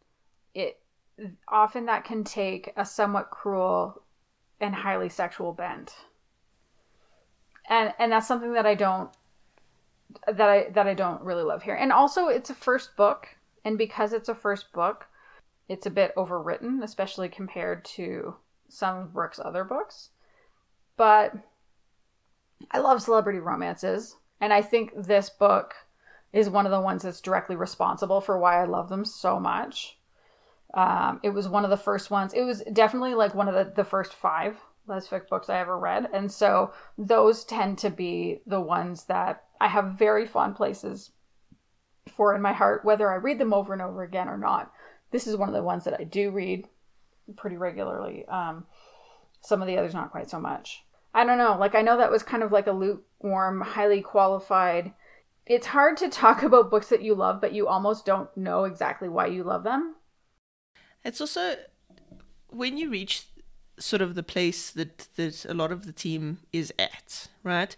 [0.55, 0.79] it
[1.49, 4.03] often that can take a somewhat cruel
[4.61, 5.95] and highly sexual bent.
[7.69, 9.11] And and that's something that i don't
[10.33, 13.29] that i that i don't really love here and also it's a first book
[13.65, 15.07] and because it's a first book
[15.69, 18.35] it's a bit overwritten especially compared to
[18.69, 20.11] some of brooke's other books
[20.97, 21.35] but
[22.71, 25.75] I love celebrity romances, and I think this book
[26.33, 29.99] is one of the ones that's directly responsible for why I love them so much.
[30.75, 32.35] Um, it was one of the first ones.
[32.35, 34.57] It was definitely like one of the, the first five
[34.89, 36.09] lesfic books I ever read.
[36.13, 41.11] And so those tend to be the ones that I have very fond places
[42.15, 44.73] for in my heart, whether I read them over and over again or not.
[45.11, 46.69] This is one of the ones that I do read
[47.37, 48.27] pretty regularly.
[48.27, 48.67] Um,
[49.41, 50.85] some of the others, not quite so much.
[51.15, 51.57] I don't know.
[51.59, 54.93] Like I know that was kind of like a lukewarm, highly qualified.
[55.47, 59.09] It's hard to talk about books that you love, but you almost don't know exactly
[59.09, 59.97] why you love them.
[61.05, 61.57] It's also
[62.49, 63.27] when you reach
[63.79, 67.77] sort of the place that that a lot of the team is at, right?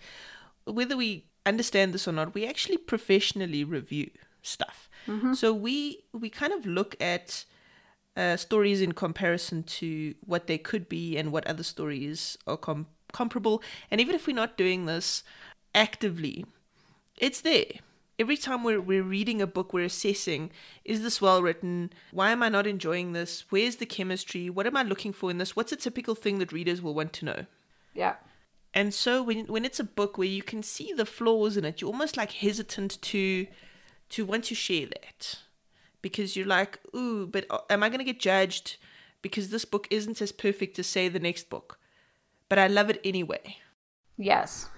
[0.64, 4.11] Whether we understand this or not, we actually professionally review
[4.42, 4.88] stuff.
[5.07, 5.34] Mm-hmm.
[5.34, 7.44] So we we kind of look at
[8.16, 12.86] uh, stories in comparison to what they could be and what other stories are com-
[13.12, 13.62] comparable.
[13.90, 15.22] And even if we're not doing this
[15.74, 16.44] actively,
[17.16, 17.80] it's there.
[18.18, 20.50] Every time we're, we're reading a book, we're assessing
[20.84, 21.92] is this well written?
[22.10, 23.44] Why am I not enjoying this?
[23.50, 24.50] Where's the chemistry?
[24.50, 25.54] What am I looking for in this?
[25.54, 27.46] What's a typical thing that readers will want to know?
[27.94, 28.16] Yeah.
[28.74, 31.80] And so when when it's a book where you can see the flaws in it,
[31.80, 33.46] you're almost like hesitant to
[34.10, 35.38] to want to share that
[36.02, 38.76] because you're like, ooh, but uh, am I going to get judged
[39.22, 41.78] because this book isn't as perfect as say the next book?
[42.48, 43.56] but I love it anyway.
[44.16, 44.68] Yes.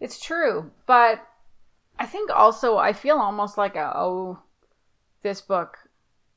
[0.00, 1.26] It's true, but
[2.00, 4.40] I think also I feel almost like a oh
[5.22, 5.76] this book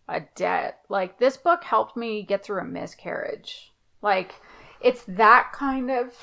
[0.09, 0.82] a debt.
[0.89, 3.72] Like this book helped me get through a miscarriage.
[4.01, 4.36] Like
[4.82, 6.14] it's that kind of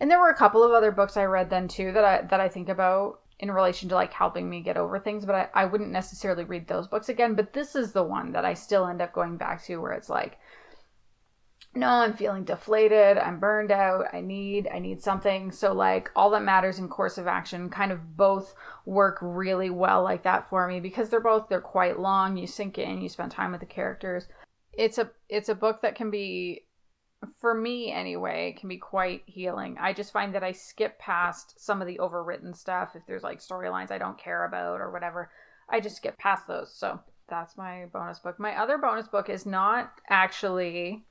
[0.00, 2.40] and there were a couple of other books I read then too that I that
[2.40, 5.64] I think about in relation to like helping me get over things, but I, I
[5.64, 7.34] wouldn't necessarily read those books again.
[7.34, 10.10] But this is the one that I still end up going back to where it's
[10.10, 10.38] like,
[11.74, 15.52] no i'm feeling deflated i'm burned out i need i need something.
[15.52, 18.54] So like all that matters in course of action kind of both
[18.86, 22.78] work really well like that for me because they're both they're quite long you sink
[22.78, 24.26] in you spend time with the characters.
[24.72, 26.66] It's a it's a book that can be
[27.38, 29.76] for me anyway can be quite healing.
[29.78, 32.96] I just find that i skip past some of the overwritten stuff.
[32.96, 35.30] If there's like storylines i don't care about or whatever
[35.68, 36.74] i just skip past those.
[36.74, 36.98] So
[37.28, 38.40] that's my bonus book.
[38.40, 41.04] My other bonus book is not actually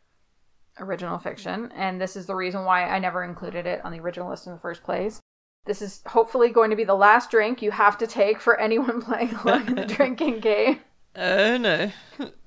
[0.81, 4.29] original fiction, and this is the reason why I never included it on the original
[4.29, 5.19] list in the first place.
[5.65, 9.01] This is hopefully going to be the last drink you have to take for anyone
[9.01, 10.79] playing along in the drinking game.
[11.15, 11.91] Oh no,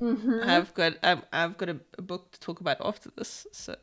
[0.00, 0.40] mm-hmm.
[0.44, 3.46] I've got um, I've got a, a, book to talk about after this.
[3.52, 3.74] So,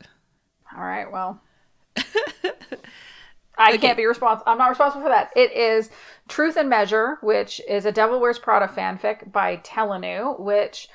[0.76, 1.40] all right, well,
[1.96, 3.78] I okay.
[3.78, 4.50] can't be responsible.
[4.50, 5.30] I'm not responsible for that.
[5.36, 5.90] It is
[6.28, 10.88] Truth and Measure, which is a Devil Wears Prada fanfic by Telanu, which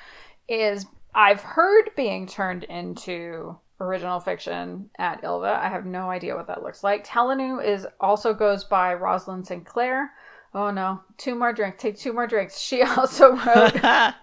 [0.48, 0.84] is
[1.16, 5.58] I've heard being turned into original fiction at Ylva.
[5.62, 7.06] I have no idea what that looks like.
[7.06, 10.12] Telanu is also goes by Roslyn Sinclair.
[10.54, 11.82] Oh no, two more drinks.
[11.82, 12.58] Take two more drinks.
[12.58, 13.80] She also wrote.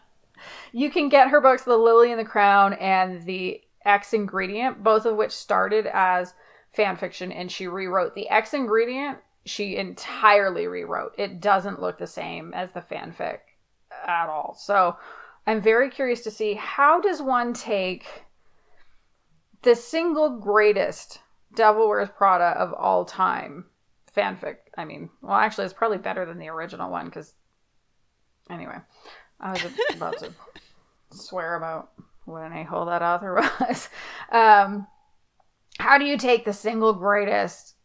[0.71, 5.07] you can get her books, The Lily and the Crown and The X Ingredient, both
[5.07, 6.35] of which started as
[6.71, 9.17] fan fiction, and she rewrote the X Ingredient.
[9.45, 11.15] She entirely rewrote.
[11.17, 13.39] It doesn't look the same as the fanfic
[14.07, 14.55] at all.
[14.59, 14.95] So
[15.45, 18.05] I'm very curious to see how does one take
[19.63, 21.19] the single greatest
[21.55, 23.65] Devil Wears Prada of all time
[24.15, 24.57] fanfic.
[24.77, 27.33] I mean, well, actually, it's probably better than the original one because.
[28.49, 28.75] Anyway,
[29.39, 29.63] I was
[29.95, 30.33] about to
[31.11, 31.91] swear about
[32.25, 33.89] what an a hole that author was.
[34.31, 34.87] Um,
[35.79, 37.75] how do you take the single greatest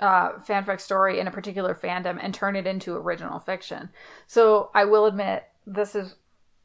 [0.00, 3.90] uh, fanfic story in a particular fandom and turn it into original fiction?
[4.26, 6.16] So I will admit, this is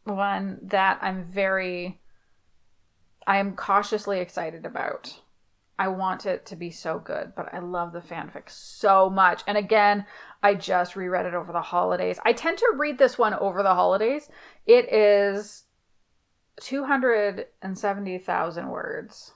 [0.05, 2.01] one that I'm very.
[3.27, 5.19] I am cautiously excited about.
[5.77, 9.43] I want it to be so good, but I love the fanfic so much.
[9.45, 10.05] And again,
[10.41, 12.17] I just reread it over the holidays.
[12.23, 14.29] I tend to read this one over the holidays.
[14.65, 15.65] It is
[16.61, 19.33] 270,000 words.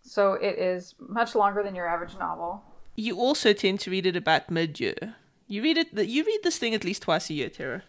[0.00, 2.64] So it is much longer than your average novel.
[2.94, 5.16] You also tend to read it about mid-year.
[5.46, 7.82] You read it you read this thing at least twice a year, Tara.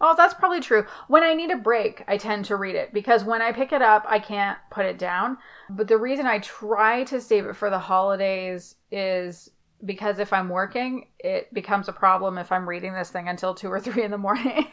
[0.00, 0.84] Oh, that's probably true.
[1.06, 3.82] When I need a break, I tend to read it because when I pick it
[3.82, 5.38] up, I can't put it down.
[5.70, 9.48] But the reason I try to save it for the holidays is
[9.84, 13.68] because if I'm working, it becomes a problem if I'm reading this thing until two
[13.68, 14.66] or three in the morning.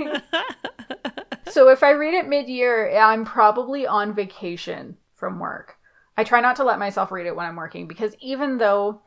[1.51, 5.77] so if I read it mid year, I'm probably on vacation from work.
[6.17, 9.01] I try not to let myself read it when I'm working because even though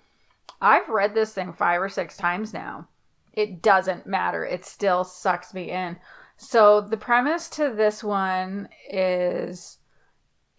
[0.60, 2.88] I've read this thing five or six times now,
[3.32, 4.44] it doesn't matter.
[4.44, 5.96] It still sucks me in.
[6.36, 9.78] So the premise to this one is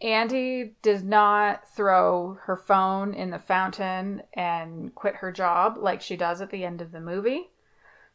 [0.01, 6.17] Andy does not throw her phone in the fountain and quit her job like she
[6.17, 7.49] does at the end of the movie.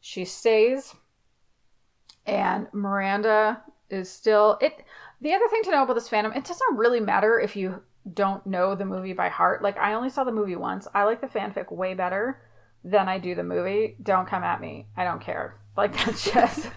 [0.00, 0.94] She stays
[2.26, 4.84] and Miranda is still it
[5.20, 7.82] the other thing to know about this fandom, it doesn't really matter if you
[8.14, 9.62] don't know the movie by heart.
[9.62, 10.86] Like I only saw the movie once.
[10.94, 12.40] I like the fanfic way better
[12.84, 14.86] than I do the movie, don't come at me.
[14.96, 15.58] I don't care.
[15.76, 16.68] Like that's just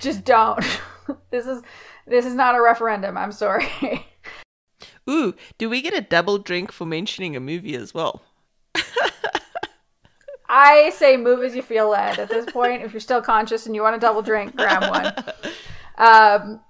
[0.00, 0.64] just don't.
[1.30, 1.62] this is
[2.06, 3.16] this is not a referendum.
[3.16, 3.68] I'm sorry.
[5.08, 8.22] Ooh, do we get a double drink for mentioning a movie as well?
[10.52, 12.18] I say move as you feel led.
[12.18, 15.14] At this point, if you're still conscious and you want a double drink, grab one.
[15.96, 16.60] Um,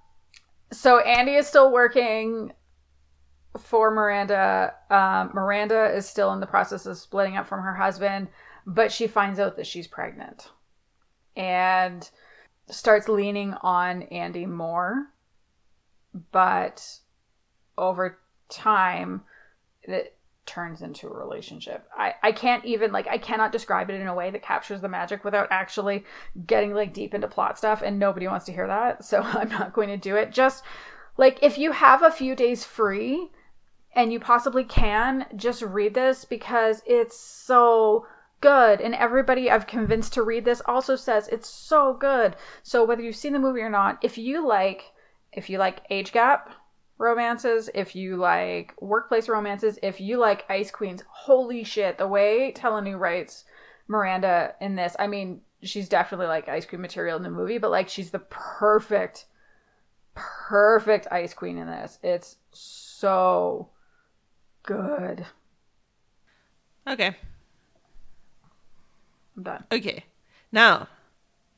[0.71, 2.53] so Andy is still working
[3.57, 8.29] for Miranda, um, Miranda is still in the process of splitting up from her husband,
[8.65, 10.49] but she finds out that she's pregnant
[11.35, 12.09] and
[12.69, 15.07] starts leaning on Andy more.
[16.31, 16.99] But
[17.77, 19.23] over time,
[19.83, 21.87] it turns into a relationship.
[21.97, 24.89] I, I can't even, like, I cannot describe it in a way that captures the
[24.89, 26.03] magic without actually
[26.45, 29.03] getting, like, deep into plot stuff, and nobody wants to hear that.
[29.11, 30.31] So I'm not going to do it.
[30.31, 30.63] Just,
[31.17, 33.29] like, if you have a few days free,
[33.93, 38.05] and you possibly can, just read this because it's so
[38.39, 38.81] good.
[38.81, 42.35] And everybody I've convinced to read this also says it's so good.
[42.63, 44.91] So whether you've seen the movie or not, if you like
[45.33, 46.49] if you like age gap
[46.97, 52.53] romances, if you like workplace romances, if you like Ice Queens, holy shit, the way
[52.55, 53.45] Telanu writes
[53.87, 57.71] Miranda in this, I mean, she's definitely like ice cream material in the movie, but
[57.71, 59.25] like she's the perfect,
[60.15, 61.99] perfect ice queen in this.
[62.03, 63.69] It's so
[64.63, 65.25] good.
[66.87, 67.15] Okay.
[69.37, 69.63] I'm done.
[69.71, 70.05] Okay.
[70.51, 70.87] Now,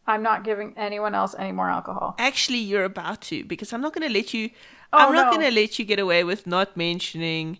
[0.05, 2.15] I'm not giving anyone else any more alcohol.
[2.17, 4.49] Actually, you're about to because I'm not going to let you.
[4.91, 5.37] Oh, I'm not no.
[5.37, 7.59] going to let you get away with not mentioning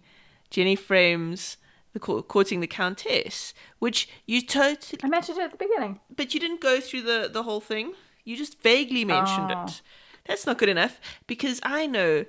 [0.50, 1.58] Jenny Frame's
[1.94, 5.00] the courting the Countess, which you totally.
[5.04, 7.94] I mentioned it at the beginning, but you didn't go through the the whole thing.
[8.24, 9.64] You just vaguely mentioned oh.
[9.64, 9.82] it.
[10.26, 12.26] That's not good enough because I know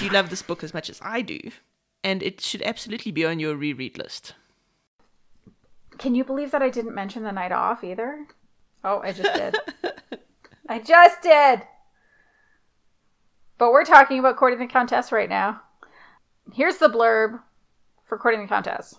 [0.00, 1.38] you love this book as much as I do
[2.04, 4.34] and it should absolutely be on your reread list.
[5.96, 8.26] Can you believe that I didn't mention the night off either?
[8.84, 9.56] Oh, I just did.
[10.68, 11.62] I just did.
[13.56, 15.62] But we're talking about courting the Countess right now.
[16.52, 17.40] Here's the blurb
[18.04, 18.96] for courting the Countess.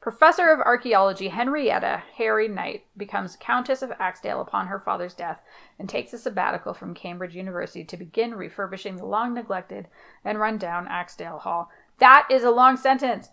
[0.00, 5.40] Professor of Archaeology Henrietta Harry Knight becomes Countess of Axedale upon her father's death
[5.78, 9.86] and takes a sabbatical from Cambridge University to begin refurbishing the long neglected
[10.24, 11.70] and run down Axedale Hall
[12.02, 13.30] that is a long sentence.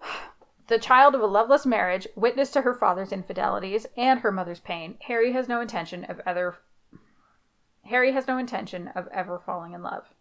[0.68, 4.98] The child of a loveless marriage, witness to her father's infidelities and her mother's pain,
[5.02, 6.58] Harry has no intention of ever
[7.84, 10.12] Harry has no intention of ever falling in love.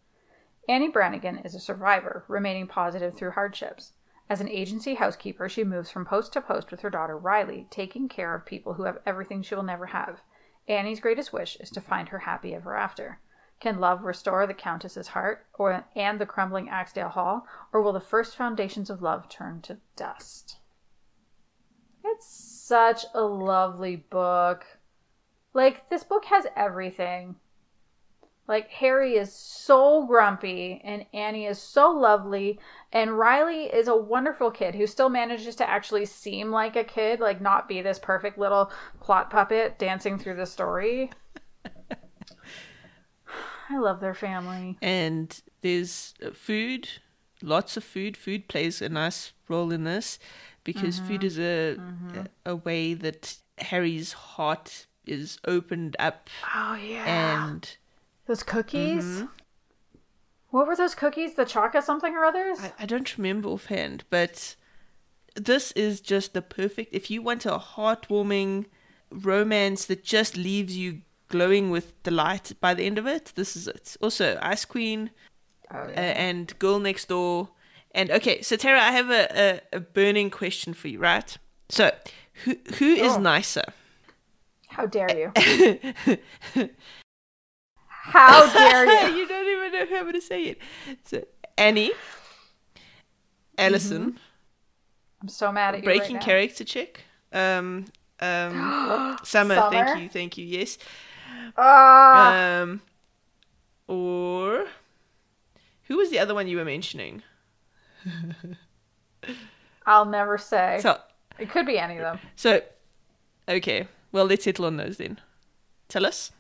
[0.70, 3.94] Annie Brannigan is a survivor, remaining positive through hardships.
[4.30, 8.08] As an agency housekeeper, she moves from post to post with her daughter Riley, taking
[8.08, 10.22] care of people who have everything she will never have.
[10.68, 13.20] Annie's greatest wish is to find her happy ever after.
[13.60, 18.00] Can love restore the Countess's heart or and the crumbling Axedale Hall, or will the
[18.00, 20.58] first foundations of love turn to dust?
[22.04, 24.66] It's such a lovely book.
[25.54, 27.38] Like, this book has everything.
[28.48, 32.60] Like Harry is so grumpy and Annie is so lovely
[32.92, 37.20] and Riley is a wonderful kid who still manages to actually seem like a kid,
[37.20, 41.10] like not be this perfect little plot puppet dancing through the story.
[43.70, 44.78] I love their family.
[44.82, 46.88] And there's uh, food,
[47.42, 48.16] lots of food.
[48.18, 50.20] Food plays a nice role in this
[50.64, 51.08] because mm-hmm.
[51.08, 52.22] food is a, mm-hmm.
[52.46, 56.30] a, way that Harry's heart is opened up.
[56.56, 57.44] Oh yeah.
[57.44, 57.78] And
[58.28, 59.06] those cookies.
[59.06, 59.26] Mm-hmm.
[60.50, 61.36] What were those cookies?
[61.36, 62.60] The chocolate something or others?
[62.62, 64.56] I, I don't remember offhand, but
[65.36, 66.94] this is just the perfect.
[66.94, 68.66] If you want a heartwarming
[69.12, 73.68] romance that just leaves you glowing with delight by the end of it, this is
[73.68, 73.96] it.
[74.02, 75.12] Also, Ice Queen
[75.74, 76.00] oh, yeah.
[76.00, 77.50] uh, and Girl Next Door.
[77.92, 81.38] And okay, so Tara, I have a, a, a burning question for you, right?
[81.70, 81.92] So,
[82.44, 83.20] who who is oh.
[83.20, 83.64] nicer?
[84.68, 85.32] How dare you?
[87.88, 89.16] How dare you?
[89.18, 90.60] you don't even know how I'm going to say it.
[91.06, 91.24] So
[91.58, 91.92] Annie,
[93.58, 94.02] Allison.
[94.02, 94.18] Mm-hmm.
[95.22, 95.86] I'm so mad at you.
[95.86, 97.02] Breaking right character check.
[97.34, 97.86] Um,
[98.20, 100.46] um, Summer, Summer, Thank you, thank you.
[100.46, 100.78] Yes.
[101.58, 102.82] Uh, um,
[103.88, 104.66] or
[105.84, 107.24] who was the other one you were mentioning?
[109.86, 110.80] I'll never say.
[110.82, 111.00] So
[111.38, 112.20] it could be any of them.
[112.36, 112.62] So,
[113.48, 113.88] okay.
[114.12, 115.20] Well, let's settle on those then.
[115.90, 116.32] Tell us.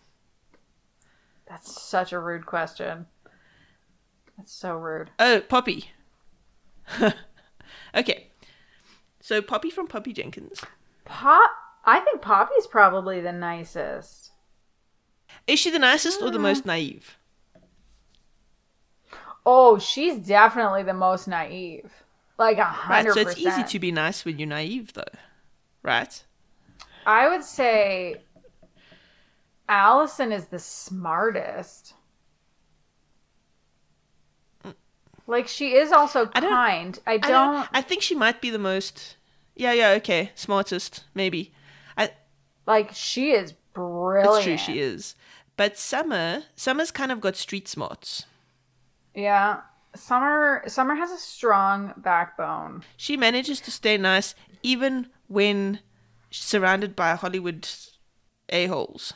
[1.47, 3.05] That's such a rude question.
[4.37, 5.11] That's so rude.
[5.19, 5.91] Oh, Poppy.
[7.95, 8.27] okay.
[9.21, 10.61] So Poppy from Poppy Jenkins.
[11.05, 11.51] Pop
[11.85, 14.24] I think Poppy's probably the nicest.
[15.47, 16.67] Is she the nicest or the most mm.
[16.67, 17.17] naive?
[19.45, 21.91] Oh, she's definitely the most naive.
[22.37, 25.03] Like a hundred Right, so it's easy to be nice when you're naive though.
[25.83, 26.23] Right?
[27.05, 28.17] I would say
[29.69, 31.93] Allison is the smartest.
[34.65, 34.73] Mm.
[35.27, 36.99] Like she is also I kind.
[37.05, 37.69] I don't, I don't.
[37.73, 39.15] I think she might be the most.
[39.55, 41.53] Yeah, yeah, okay, smartest maybe.
[41.97, 42.09] I
[42.65, 44.35] like she is brilliant.
[44.35, 45.15] It's true, she is.
[45.57, 48.25] But Summer, Summer's kind of got street smarts.
[49.13, 49.61] Yeah,
[49.95, 50.63] Summer.
[50.67, 52.83] Summer has a strong backbone.
[52.97, 55.79] She manages to stay nice even when
[56.29, 57.67] surrounded by Hollywood
[58.49, 59.13] a holes.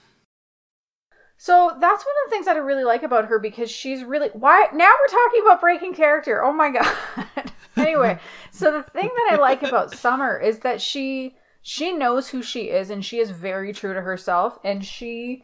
[1.38, 4.28] So that's one of the things that I really like about her because she's really
[4.34, 6.44] why now we're talking about breaking character.
[6.44, 7.52] Oh my god.
[7.78, 8.20] anyway,
[8.52, 12.70] so the thing that I like about Summer is that she she knows who she
[12.70, 15.44] is and she is very true to herself and she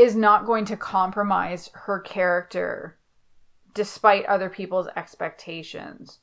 [0.00, 2.96] is not going to compromise her character
[3.74, 6.20] despite other people's expectations.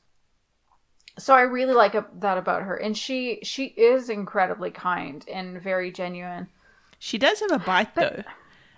[1.16, 5.92] So I really like that about her and she she is incredibly kind and very
[5.92, 6.48] genuine.
[6.98, 8.22] She does have a bite but, though.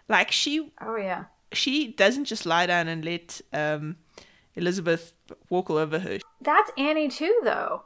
[0.08, 1.24] Like she Oh yeah.
[1.52, 3.96] She doesn't just lie down and let um
[4.54, 5.14] Elizabeth
[5.48, 6.18] walk all over her.
[6.42, 7.84] That's Annie too though.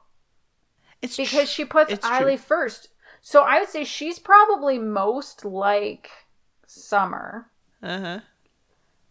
[1.01, 2.89] It's because tr- she puts Riley first.
[3.21, 6.11] So I would say she's probably most like
[6.75, 7.51] Summer.
[7.83, 8.21] Uh-huh.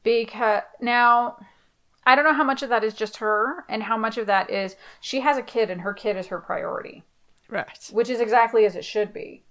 [0.04, 1.38] Because now
[2.06, 4.50] I don't know how much of that is just her and how much of that
[4.50, 7.04] is she has a kid and her kid is her priority.
[7.50, 7.90] Right.
[7.92, 9.44] Which is exactly as it should be.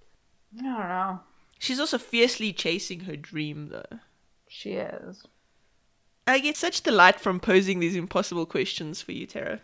[0.59, 1.21] I don't know.
[1.59, 3.99] She's also fiercely chasing her dream, though.
[4.49, 5.25] She is.
[6.27, 9.61] I get such delight from posing these impossible questions for you, Tara.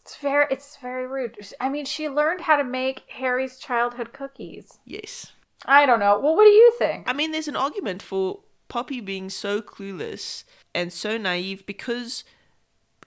[0.00, 1.38] It's very, it's very rude.
[1.60, 4.80] I mean, she learned how to make Harry's childhood cookies.
[4.84, 5.32] Yes.
[5.64, 6.18] I don't know.
[6.18, 7.08] Well, what do you think?
[7.08, 10.44] I mean, there's an argument for Poppy being so clueless
[10.74, 12.24] and so naive because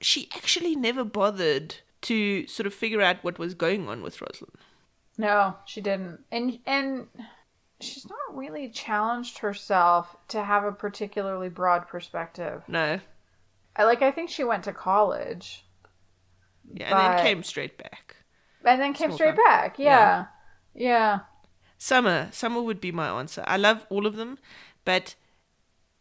[0.01, 4.57] she actually never bothered to sort of figure out what was going on with Rosalind.
[5.17, 6.19] No, she didn't.
[6.31, 7.07] And and
[7.79, 12.63] she's not really challenged herself to have a particularly broad perspective.
[12.67, 12.99] No.
[13.75, 15.65] I like I think she went to college.
[16.73, 16.97] Yeah, but...
[16.97, 18.17] and then came straight back.
[18.63, 19.45] And then came Small straight time.
[19.45, 19.79] back.
[19.79, 20.25] Yeah.
[20.73, 20.87] yeah.
[20.87, 21.19] Yeah.
[21.77, 22.29] Summer.
[22.31, 23.43] Summer would be my answer.
[23.45, 24.37] I love all of them,
[24.83, 25.15] but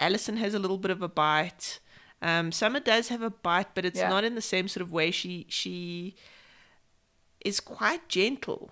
[0.00, 1.80] Allison has a little bit of a bite.
[2.22, 4.08] Um, Summer does have a bite, but it's yeah.
[4.08, 5.10] not in the same sort of way.
[5.10, 6.14] She she
[7.44, 8.70] is quite gentle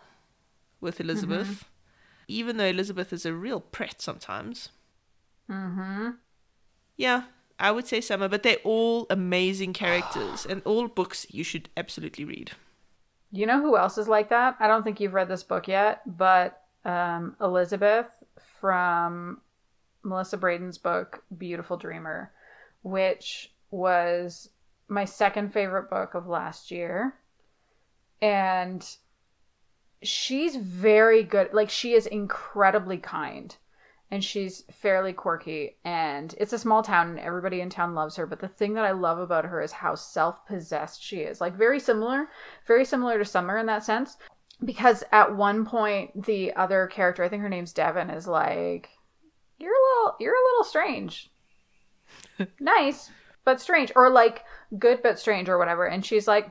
[0.81, 1.47] with Elizabeth.
[1.47, 1.69] Mm-hmm
[2.29, 4.71] even though Elizabeth is a real prat sometimes.
[5.51, 6.11] Mm-hmm.
[6.97, 7.25] Yeah,
[7.59, 12.25] I would say Summer, but they're all amazing characters and all books you should absolutely
[12.25, 12.53] read.
[13.31, 14.57] You know who else is like that?
[14.61, 18.09] I don't think you've read this book yet, but um, Elizabeth
[18.61, 19.41] from
[20.03, 22.33] Melissa Brayden's book, Beautiful Dreamer,
[22.83, 24.51] which was
[24.89, 27.15] my second favorite book of last year.
[28.21, 28.87] And
[30.03, 31.53] she's very good.
[31.53, 33.57] Like she is incredibly kind
[34.13, 38.27] and she's fairly quirky and it's a small town and everybody in town loves her
[38.27, 41.81] but the thing that i love about her is how self-possessed she is like very
[41.81, 42.29] similar
[42.67, 44.19] very similar to summer in that sense
[44.65, 48.89] because at one point the other character i think her name's devon is like
[49.63, 51.31] you're a little you're a little strange.
[52.61, 53.11] Nice
[53.45, 54.45] but strange or like
[54.79, 55.87] good but strange or whatever.
[55.87, 56.51] And she's like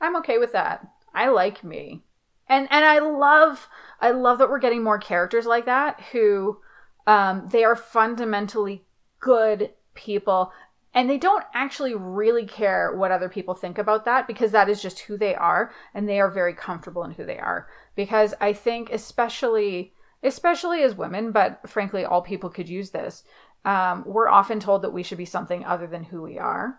[0.00, 0.86] i'm okay with that.
[1.14, 2.02] I like me.
[2.48, 3.68] And and i love
[4.00, 6.58] i love that we're getting more characters like that who
[7.06, 8.84] um they are fundamentally
[9.20, 10.52] good people
[10.96, 14.82] and they don't actually really care what other people think about that because that is
[14.82, 17.68] just who they are and they are very comfortable in who they are.
[17.94, 19.92] Because i think especially
[20.22, 23.22] especially as women but frankly all people could use this
[23.66, 26.78] um, we're often told that we should be something other than who we are.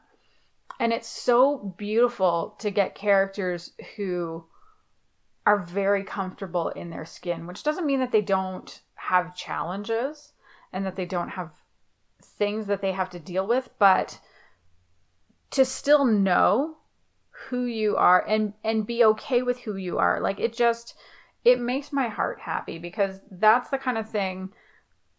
[0.80, 4.46] And it's so beautiful to get characters who
[5.46, 10.32] are very comfortable in their skin, which doesn't mean that they don't have challenges
[10.72, 11.52] and that they don't have
[12.22, 14.20] things that they have to deal with, but
[15.52, 16.78] to still know
[17.50, 20.20] who you are and and be okay with who you are.
[20.20, 20.96] Like it just
[21.46, 24.50] it makes my heart happy because that's the kind of thing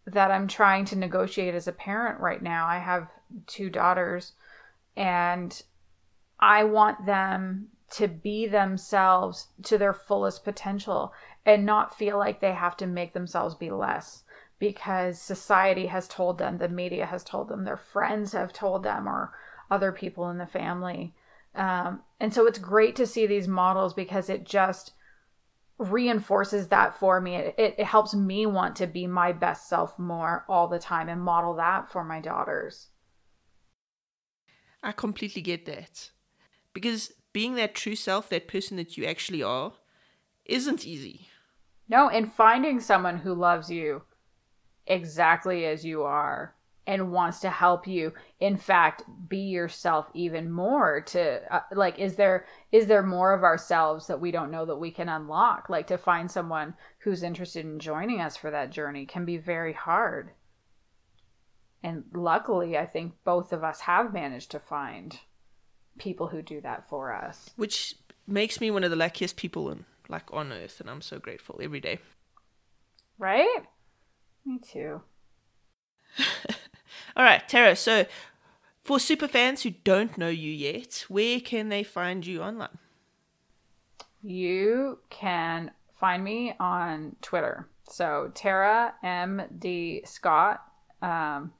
[0.05, 2.67] that I'm trying to negotiate as a parent right now.
[2.67, 3.07] I have
[3.47, 4.33] two daughters
[4.95, 5.61] and
[6.39, 11.13] I want them to be themselves to their fullest potential
[11.45, 14.23] and not feel like they have to make themselves be less
[14.59, 19.07] because society has told them, the media has told them, their friends have told them,
[19.07, 19.33] or
[19.71, 21.15] other people in the family.
[21.55, 24.91] Um, and so it's great to see these models because it just
[25.77, 27.35] reinforces that for me.
[27.35, 31.07] It, it, it helps me want to be my best self more all the time
[31.07, 32.89] and model that for my daughters.
[34.83, 36.11] I completely get that.
[36.73, 39.73] Because being that true self, that person that you actually are,
[40.45, 41.27] isn't easy.
[41.87, 44.03] No, and finding someone who loves you
[44.89, 46.53] exactly as you are
[46.85, 52.15] and wants to help you in fact be yourself even more to uh, like is
[52.15, 55.87] there is there more of ourselves that we don't know that we can unlock like
[55.87, 60.31] to find someone who's interested in joining us for that journey can be very hard
[61.83, 65.19] and luckily i think both of us have managed to find
[65.99, 67.51] people who do that for us.
[67.55, 71.19] Which makes me one of the luckiest people in like on earth and I'm so
[71.19, 71.99] grateful every day.
[73.19, 73.59] Right?
[74.49, 75.01] Me too.
[77.15, 78.07] All right, Tara, so
[78.83, 82.79] for super fans who don't know you yet, where can they find you online?
[84.23, 85.69] You can
[85.99, 87.69] find me on Twitter.
[87.87, 90.63] So Tara M D Scott.
[91.03, 91.53] Um,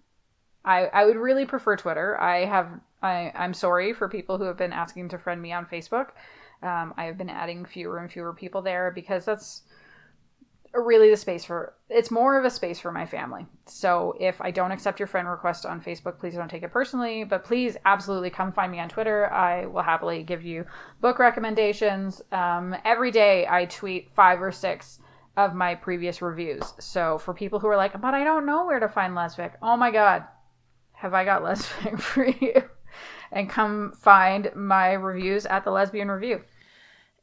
[0.65, 2.19] I I would really prefer Twitter.
[2.19, 5.67] I have I, I'm sorry for people who have been asking to friend me on
[5.67, 6.07] Facebook.
[6.63, 9.61] Um, I have been adding fewer and fewer people there because that's
[10.73, 13.45] really the space for it's more of a space for my family.
[13.65, 17.23] So if I don't accept your friend request on Facebook, please don't take it personally,
[17.23, 19.31] but please absolutely come find me on Twitter.
[19.31, 20.65] I will happily give you
[21.01, 22.21] book recommendations.
[22.31, 24.99] Um, every day I tweet five or six
[25.37, 26.73] of my previous reviews.
[26.79, 29.77] So for people who are like, but I don't know where to find Lesfic, oh
[29.77, 30.23] my God,
[30.93, 32.61] have I got Lesfic for you?
[33.31, 36.41] and come find my reviews at the Lesbian Review.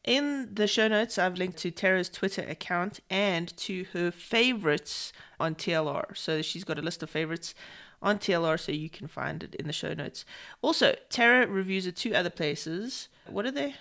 [0.07, 5.57] In the show notes, I've linked to Tara's Twitter account and to her favorites on
[5.57, 6.17] TLR.
[6.17, 7.57] So she's got a list of favorites
[8.01, 10.25] on TLR, so you can find it in the show notes.
[10.63, 13.09] Also, Tara reviews at two other places.
[13.27, 13.75] What are they?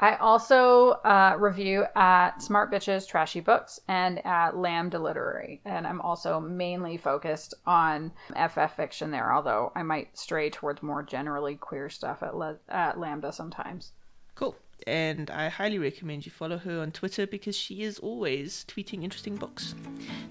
[0.00, 5.60] I also uh, review at Smart Bitches Trashy Books and at Lambda Literary.
[5.64, 11.02] And I'm also mainly focused on FF fiction there, although I might stray towards more
[11.02, 13.92] generally queer stuff at, Le- at Lambda sometimes.
[14.36, 14.56] Cool.
[14.86, 19.36] And I highly recommend you follow her on Twitter because she is always tweeting interesting
[19.36, 19.74] books.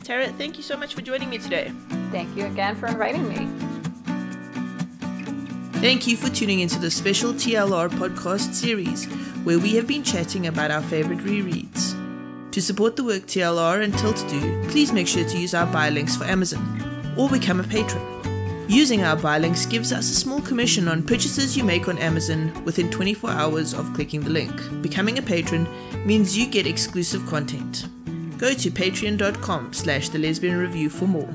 [0.04, 1.72] Tara, thank you so much for joining me today.
[2.12, 3.48] Thank you again for inviting me.
[5.80, 9.06] Thank you for tuning into the special TLR podcast series
[9.44, 11.94] where we have been chatting about our favorite rereads.
[12.52, 15.92] To support the work TLR and Tilt do, please make sure to use our buy
[15.92, 18.17] links for Amazon or become a patron.
[18.70, 22.52] Using our buy links gives us a small commission on purchases you make on Amazon
[22.66, 24.54] within 24 hours of clicking the link.
[24.82, 25.66] Becoming a patron
[26.06, 27.88] means you get exclusive content.
[28.38, 31.34] Go to patreon.com slash the lesbian review for more.